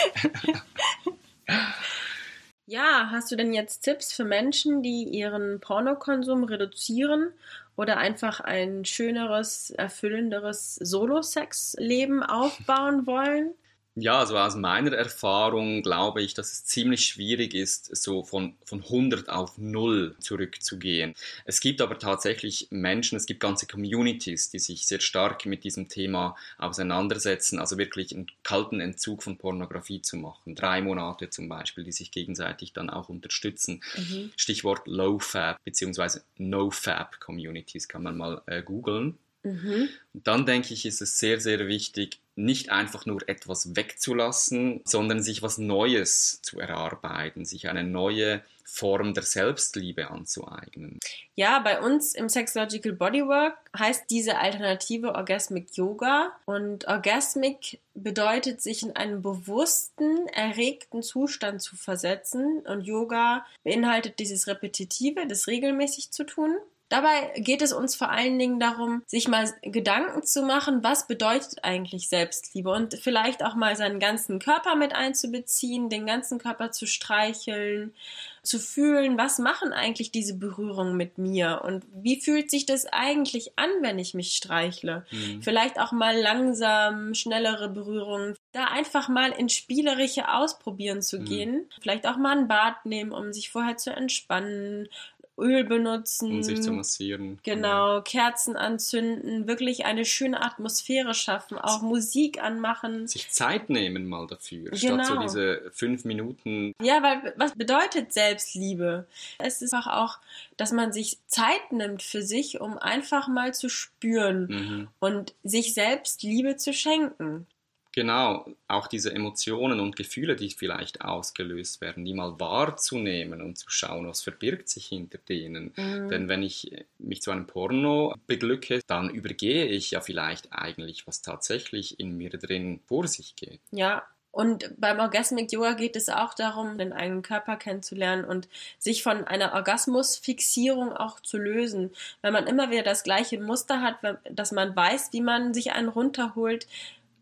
Ja, 2.65 3.09
hast 3.11 3.29
du 3.29 3.35
denn 3.35 3.53
jetzt 3.53 3.81
Tipps 3.81 4.13
für 4.13 4.23
Menschen, 4.23 4.81
die 4.81 5.03
ihren 5.03 5.59
Pornokonsum 5.59 6.45
reduzieren 6.45 7.33
oder 7.75 7.97
einfach 7.97 8.39
ein 8.39 8.85
schöneres, 8.85 9.71
erfüllenderes 9.71 10.75
Solo-Sex-Leben 10.75 12.23
aufbauen 12.23 13.05
wollen? 13.05 13.53
Ja, 13.95 14.19
also 14.19 14.35
aus 14.39 14.55
meiner 14.55 14.93
Erfahrung 14.93 15.83
glaube 15.83 16.23
ich, 16.23 16.33
dass 16.33 16.51
es 16.51 16.65
ziemlich 16.65 17.05
schwierig 17.05 17.53
ist, 17.53 17.95
so 17.95 18.23
von, 18.23 18.55
von 18.65 18.81
100 18.81 19.29
auf 19.29 19.59
0 19.59 20.15
zurückzugehen. 20.19 21.13
Es 21.45 21.59
gibt 21.59 21.79
aber 21.79 21.99
tatsächlich 21.99 22.69
Menschen, 22.71 23.17
es 23.17 23.27
gibt 23.27 23.39
ganze 23.39 23.67
Communities, 23.67 24.49
die 24.49 24.57
sich 24.57 24.87
sehr 24.87 24.99
stark 24.99 25.45
mit 25.45 25.63
diesem 25.63 25.89
Thema 25.89 26.35
auseinandersetzen, 26.57 27.59
also 27.59 27.77
wirklich 27.77 28.15
einen 28.15 28.31
kalten 28.41 28.79
Entzug 28.79 29.21
von 29.21 29.37
Pornografie 29.37 30.01
zu 30.01 30.17
machen. 30.17 30.55
Drei 30.55 30.81
Monate 30.81 31.29
zum 31.29 31.47
Beispiel, 31.47 31.83
die 31.83 31.91
sich 31.91 32.09
gegenseitig 32.09 32.73
dann 32.73 32.89
auch 32.89 33.09
unterstützen. 33.09 33.83
Mhm. 33.95 34.31
Stichwort 34.35 34.87
Low-Fab 34.87 35.63
bzw. 35.65 36.21
No-Fab-Communities 36.39 37.87
kann 37.87 38.01
man 38.01 38.17
mal 38.17 38.41
äh, 38.47 38.63
googeln. 38.63 39.19
Mhm. 39.43 39.89
Und 40.13 40.27
dann 40.27 40.45
denke 40.47 40.73
ich, 40.73 40.85
ist 40.85 41.01
es 41.01 41.19
sehr, 41.19 41.39
sehr 41.39 41.67
wichtig, 41.67 42.19
nicht 42.35 42.69
einfach 42.69 43.05
nur 43.05 43.27
etwas 43.27 43.75
wegzulassen, 43.75 44.81
sondern 44.85 45.21
sich 45.21 45.41
was 45.41 45.57
Neues 45.57 46.41
zu 46.41 46.59
erarbeiten, 46.59 47.45
sich 47.45 47.69
eine 47.69 47.83
neue 47.83 48.41
Form 48.65 49.13
der 49.13 49.21
Selbstliebe 49.21 50.09
anzueignen. 50.09 50.99
Ja, 51.35 51.59
bei 51.59 51.79
uns 51.79 52.15
im 52.15 52.27
Sexological 52.27 52.93
Bodywork 52.93 53.55
heißt 53.77 54.05
diese 54.09 54.39
Alternative 54.39 55.13
Orgasmic 55.13 55.77
Yoga. 55.77 56.31
Und 56.45 56.87
Orgasmic 56.87 57.79
bedeutet, 57.93 58.63
sich 58.63 58.81
in 58.81 58.95
einen 58.95 59.21
bewussten, 59.21 60.27
erregten 60.27 61.03
Zustand 61.03 61.61
zu 61.61 61.75
versetzen. 61.75 62.61
Und 62.65 62.81
Yoga 62.81 63.45
beinhaltet 63.63 64.17
dieses 64.17 64.47
Repetitive, 64.47 65.27
das 65.27 65.47
regelmäßig 65.47 66.11
zu 66.11 66.23
tun. 66.23 66.55
Dabei 66.93 67.33
geht 67.37 67.63
es 67.63 67.73
uns 67.73 67.95
vor 67.95 68.11
allen 68.11 68.37
Dingen 68.37 68.59
darum, 68.59 69.01
sich 69.07 69.27
mal 69.27 69.51
Gedanken 69.63 70.21
zu 70.21 70.43
machen, 70.43 70.83
was 70.83 71.07
bedeutet 71.07 71.63
eigentlich 71.63 72.07
Selbstliebe 72.07 72.69
und 72.69 72.93
vielleicht 72.93 73.43
auch 73.43 73.55
mal 73.55 73.75
seinen 73.75 73.99
ganzen 73.99 74.37
Körper 74.37 74.75
mit 74.75 74.93
einzubeziehen, 74.93 75.89
den 75.89 76.05
ganzen 76.05 76.37
Körper 76.37 76.69
zu 76.69 76.85
streicheln, 76.85 77.95
zu 78.43 78.59
fühlen, 78.59 79.17
was 79.17 79.39
machen 79.39 79.73
eigentlich 79.73 80.11
diese 80.11 80.35
Berührungen 80.37 80.95
mit 80.95 81.17
mir 81.17 81.61
und 81.63 81.83
wie 81.95 82.21
fühlt 82.21 82.51
sich 82.51 82.67
das 82.67 82.85
eigentlich 82.85 83.57
an, 83.57 83.69
wenn 83.81 83.97
ich 83.97 84.13
mich 84.13 84.35
streichle. 84.35 85.05
Mhm. 85.09 85.41
Vielleicht 85.41 85.79
auch 85.79 85.93
mal 85.93 86.15
langsam, 86.15 87.15
schnellere 87.15 87.69
Berührungen. 87.69 88.35
Da 88.51 88.65
einfach 88.65 89.07
mal 89.07 89.31
ins 89.31 89.53
Spielerische 89.53 90.29
ausprobieren 90.31 91.01
zu 91.01 91.19
Mhm. 91.21 91.25
gehen. 91.25 91.69
Vielleicht 91.81 92.05
auch 92.05 92.17
mal 92.17 92.37
ein 92.37 92.47
Bad 92.47 92.85
nehmen, 92.85 93.13
um 93.13 93.33
sich 93.33 93.49
vorher 93.49 93.77
zu 93.77 93.91
entspannen. 93.91 94.89
Öl 95.37 95.63
benutzen. 95.63 96.29
Um 96.31 96.43
sich 96.43 96.61
zu 96.61 96.71
massieren. 96.71 97.39
Genau, 97.43 98.01
Kerzen 98.01 98.55
anzünden, 98.55 99.47
wirklich 99.47 99.85
eine 99.85 100.05
schöne 100.05 100.41
Atmosphäre 100.43 101.13
schaffen, 101.13 101.57
auch 101.57 101.81
Musik 101.81 102.41
anmachen. 102.41 103.07
Sich 103.07 103.29
Zeit 103.31 103.69
nehmen 103.69 104.07
mal 104.07 104.27
dafür, 104.27 104.75
statt 104.75 105.05
so 105.05 105.13
Genau. 105.13 105.21
diese 105.23 105.71
fünf 105.73 106.05
Minuten. 106.05 106.73
Ja, 106.81 107.01
weil 107.01 107.33
was 107.37 107.53
bedeutet 107.55 108.13
Selbstliebe? 108.13 109.07
Es 109.39 109.61
ist 109.61 109.73
einfach 109.73 109.91
auch, 109.93 110.19
dass 110.57 110.71
man 110.71 110.93
sich 110.93 111.17
Zeit 111.27 111.71
nimmt 111.71 112.03
für 112.03 112.21
sich, 112.21 112.61
um 112.61 112.77
einfach 112.77 113.27
mal 113.27 113.53
zu 113.53 113.69
spüren 113.69 114.45
Mhm. 114.47 114.87
und 114.99 115.33
sich 115.43 115.73
selbst 115.73 116.23
Liebe 116.23 116.57
zu 116.57 116.73
schenken. 116.73 117.47
Genau, 117.93 118.47
auch 118.67 118.87
diese 118.87 119.13
Emotionen 119.13 119.79
und 119.79 119.95
Gefühle, 119.95 120.35
die 120.35 120.49
vielleicht 120.49 121.01
ausgelöst 121.01 121.79
werden, 121.79 122.03
die 122.03 122.15
mal 122.15 122.39
wahrzunehmen 122.39 123.41
und 123.41 123.59
zu 123.59 123.69
schauen, 123.69 124.07
was 124.07 124.23
verbirgt 124.23 124.67
sich 124.67 124.87
hinter 124.87 125.19
denen. 125.19 125.73
Mhm. 125.75 126.09
Denn 126.09 126.27
wenn 126.27 126.41
ich 126.41 126.71
mich 126.97 127.21
zu 127.21 127.29
einem 127.29 127.45
Porno 127.45 128.15
beglücke, 128.25 128.81
dann 128.87 129.11
übergehe 129.11 129.65
ich 129.65 129.91
ja 129.91 130.01
vielleicht 130.01 130.51
eigentlich, 130.51 131.05
was 131.05 131.21
tatsächlich 131.21 131.99
in 131.99 132.17
mir 132.17 132.31
drin 132.31 132.81
vor 132.87 133.07
sich 133.07 133.35
geht. 133.35 133.61
Ja, 133.69 134.03
und 134.33 134.73
beim 134.79 134.99
Orgasmic 134.99 135.51
Yoga 135.51 135.73
geht 135.73 135.95
es 135.95 136.09
auch 136.09 136.33
darum, 136.33 136.79
den 136.79 136.91
eigenen 136.91 137.21
Körper 137.21 137.55
kennenzulernen 137.55 138.25
und 138.25 138.49
sich 138.79 139.03
von 139.03 139.25
einer 139.25 139.53
Orgasmusfixierung 139.53 140.91
auch 140.91 141.19
zu 141.19 141.37
lösen. 141.37 141.91
Wenn 142.23 142.33
man 142.33 142.47
immer 142.47 142.71
wieder 142.71 142.81
das 142.81 143.03
gleiche 143.03 143.39
Muster 143.39 143.81
hat, 143.81 143.97
dass 144.31 144.51
man 144.51 144.75
weiß, 144.75 145.09
wie 145.13 145.21
man 145.21 145.53
sich 145.53 145.73
einen 145.73 145.87
runterholt, 145.87 146.65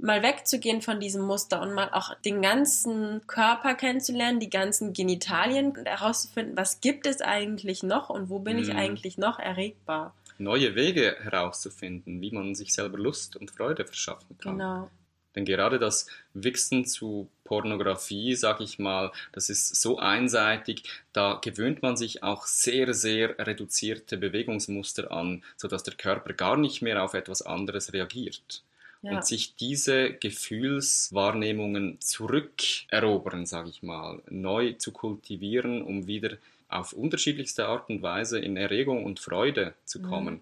mal 0.02 0.24
wegzugehen 0.24 0.82
von 0.82 1.00
diesem 1.00 1.24
Muster 1.24 1.62
und 1.62 1.74
mal 1.74 1.90
auch 1.92 2.14
den 2.26 2.42
ganzen 2.42 3.26
Körper 3.28 3.76
kennenzulernen, 3.76 4.40
die 4.40 4.50
ganzen 4.50 4.94
Genitalien 4.94 5.78
und 5.78 5.88
herauszufinden, 5.88 6.58
was 6.58 6.82
gibt 6.82 7.06
es 7.08 7.22
eigentlich 7.22 7.84
noch 7.84 8.10
und 8.10 8.30
wo 8.30 8.40
bin 8.40 8.58
mhm. 8.58 8.64
ich 8.64 8.74
eigentlich 8.74 9.18
noch 9.18 9.40
erregbar. 9.40 10.14
Neue 10.38 10.76
Wege 10.76 11.18
herauszufinden, 11.22 12.20
wie 12.22 12.32
man 12.32 12.56
sich 12.56 12.74
selber 12.74 12.98
Lust 12.98 13.36
und 13.36 13.52
Freude 13.52 13.86
verschaffen 13.86 14.38
kann. 14.40 14.58
Genau. 14.58 14.90
Denn 15.36 15.46
gerade 15.46 15.80
das 15.80 16.08
Wichsen 16.34 16.86
zu 16.86 17.30
Pornografie, 17.46 18.36
sag 18.36 18.60
ich 18.60 18.80
mal, 18.80 19.12
das 19.32 19.50
ist 19.50 19.82
so 19.82 19.98
einseitig, 19.98 20.84
da 21.14 21.40
gewöhnt 21.42 21.82
man 21.82 21.96
sich 21.96 22.24
auch 22.24 22.46
sehr, 22.46 22.94
sehr 22.94 23.38
reduzierte 23.40 24.18
Bewegungsmuster 24.18 25.12
an, 25.12 25.44
sodass 25.56 25.84
der 25.84 25.96
Körper 25.96 26.34
gar 26.34 26.58
nicht 26.58 26.82
mehr 26.82 27.02
auf 27.04 27.14
etwas 27.14 27.42
anderes 27.42 27.94
reagiert. 27.94 28.64
Ja. 29.02 29.14
Und 29.14 29.26
sich 29.26 29.56
diese 29.56 30.14
Gefühlswahrnehmungen 30.14 32.00
zurückerobern, 32.00 33.46
sage 33.46 33.70
ich 33.70 33.82
mal, 33.82 34.22
neu 34.30 34.74
zu 34.74 34.92
kultivieren, 34.92 35.82
um 35.82 36.06
wieder 36.06 36.38
auf 36.70 36.94
unterschiedlichste 36.94 37.66
Art 37.66 37.90
und 37.90 38.02
Weise 38.02 38.40
in 38.40 38.58
Erregung 38.58 39.04
und 39.04 39.20
Freude 39.20 39.74
zu 39.86 40.00
mhm. 40.00 40.04
kommen, 40.04 40.34
mhm. 40.36 40.42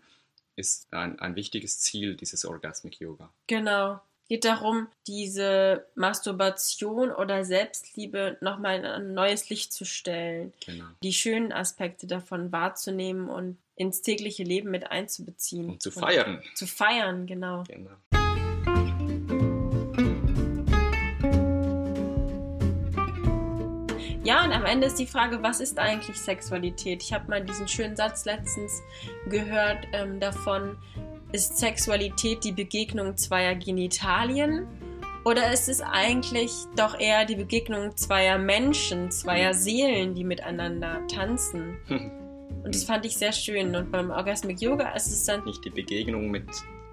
ist 0.57 0.93
ein, 0.93 1.19
ein 1.19 1.35
wichtiges 1.35 1.79
Ziel 1.79 2.15
dieses 2.15 2.45
Orgasmic 2.45 2.99
Yoga. 2.99 3.31
Genau 3.47 4.01
geht 4.29 4.45
darum, 4.45 4.87
diese 5.07 5.87
Masturbation 5.95 7.11
oder 7.11 7.43
Selbstliebe 7.43 8.37
nochmal 8.41 8.77
in 8.77 8.85
ein 8.85 9.13
neues 9.13 9.49
Licht 9.49 9.73
zu 9.73 9.85
stellen. 9.85 10.53
Genau. 10.65 10.85
Die 11.01 11.13
schönen 11.13 11.51
Aspekte 11.51 12.05
davon 12.05 12.51
wahrzunehmen 12.51 13.27
und 13.27 13.57
ins 13.75 14.01
tägliche 14.01 14.43
Leben 14.43 14.69
mit 14.69 14.89
einzubeziehen. 14.91 15.71
Und 15.71 15.81
zu 15.81 15.89
feiern. 15.89 16.37
Und 16.37 16.57
zu 16.57 16.67
feiern, 16.67 17.25
genau. 17.25 17.63
genau. 17.67 18.18
Ja, 24.29 24.45
und 24.45 24.51
am 24.51 24.63
Ende 24.63 24.85
ist 24.85 24.99
die 24.99 25.07
Frage, 25.07 25.41
was 25.41 25.59
ist 25.59 25.79
eigentlich 25.79 26.15
Sexualität? 26.15 27.01
Ich 27.01 27.13
habe 27.13 27.27
mal 27.31 27.43
diesen 27.43 27.67
schönen 27.67 27.95
Satz 27.95 28.25
letztens 28.25 28.83
gehört 29.27 29.87
ähm, 29.91 30.19
davon, 30.19 30.77
ist 31.31 31.57
Sexualität 31.57 32.43
die 32.43 32.51
Begegnung 32.51 33.17
zweier 33.17 33.55
Genitalien? 33.55 34.67
Oder 35.25 35.51
ist 35.51 35.67
es 35.67 35.81
eigentlich 35.81 36.51
doch 36.75 36.99
eher 36.99 37.25
die 37.25 37.37
Begegnung 37.37 37.97
zweier 37.97 38.37
Menschen, 38.37 39.09
zweier 39.09 39.55
Seelen, 39.55 40.13
die 40.13 40.23
miteinander 40.23 41.01
tanzen? 41.07 41.79
Und 41.89 42.75
das 42.75 42.83
fand 42.83 43.07
ich 43.07 43.17
sehr 43.17 43.33
schön. 43.33 43.75
Und 43.75 43.91
beim 43.91 44.11
Orgasmic 44.11 44.61
Yoga 44.61 44.91
ist 44.91 45.07
es 45.07 45.25
dann. 45.25 45.43
Nicht 45.43 45.65
die 45.65 45.71
Begegnung 45.71 46.29
mit 46.29 46.45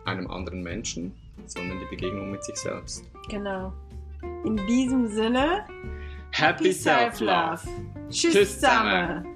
einem 0.07 0.31
anderen 0.31 0.63
Menschen, 0.63 1.15
sondern 1.45 1.81
die 1.81 1.97
Begegnung 1.97 2.31
mit 2.31 2.43
sich 2.45 2.57
selbst. 2.57 3.05
Genau. 3.29 3.75
In 4.47 4.57
diesem 4.67 5.09
Sinne. 5.09 5.67
Happy 6.33 6.73
Self-Love. 6.73 7.61
Tschüss 8.11 8.55
zusammen. 8.55 9.36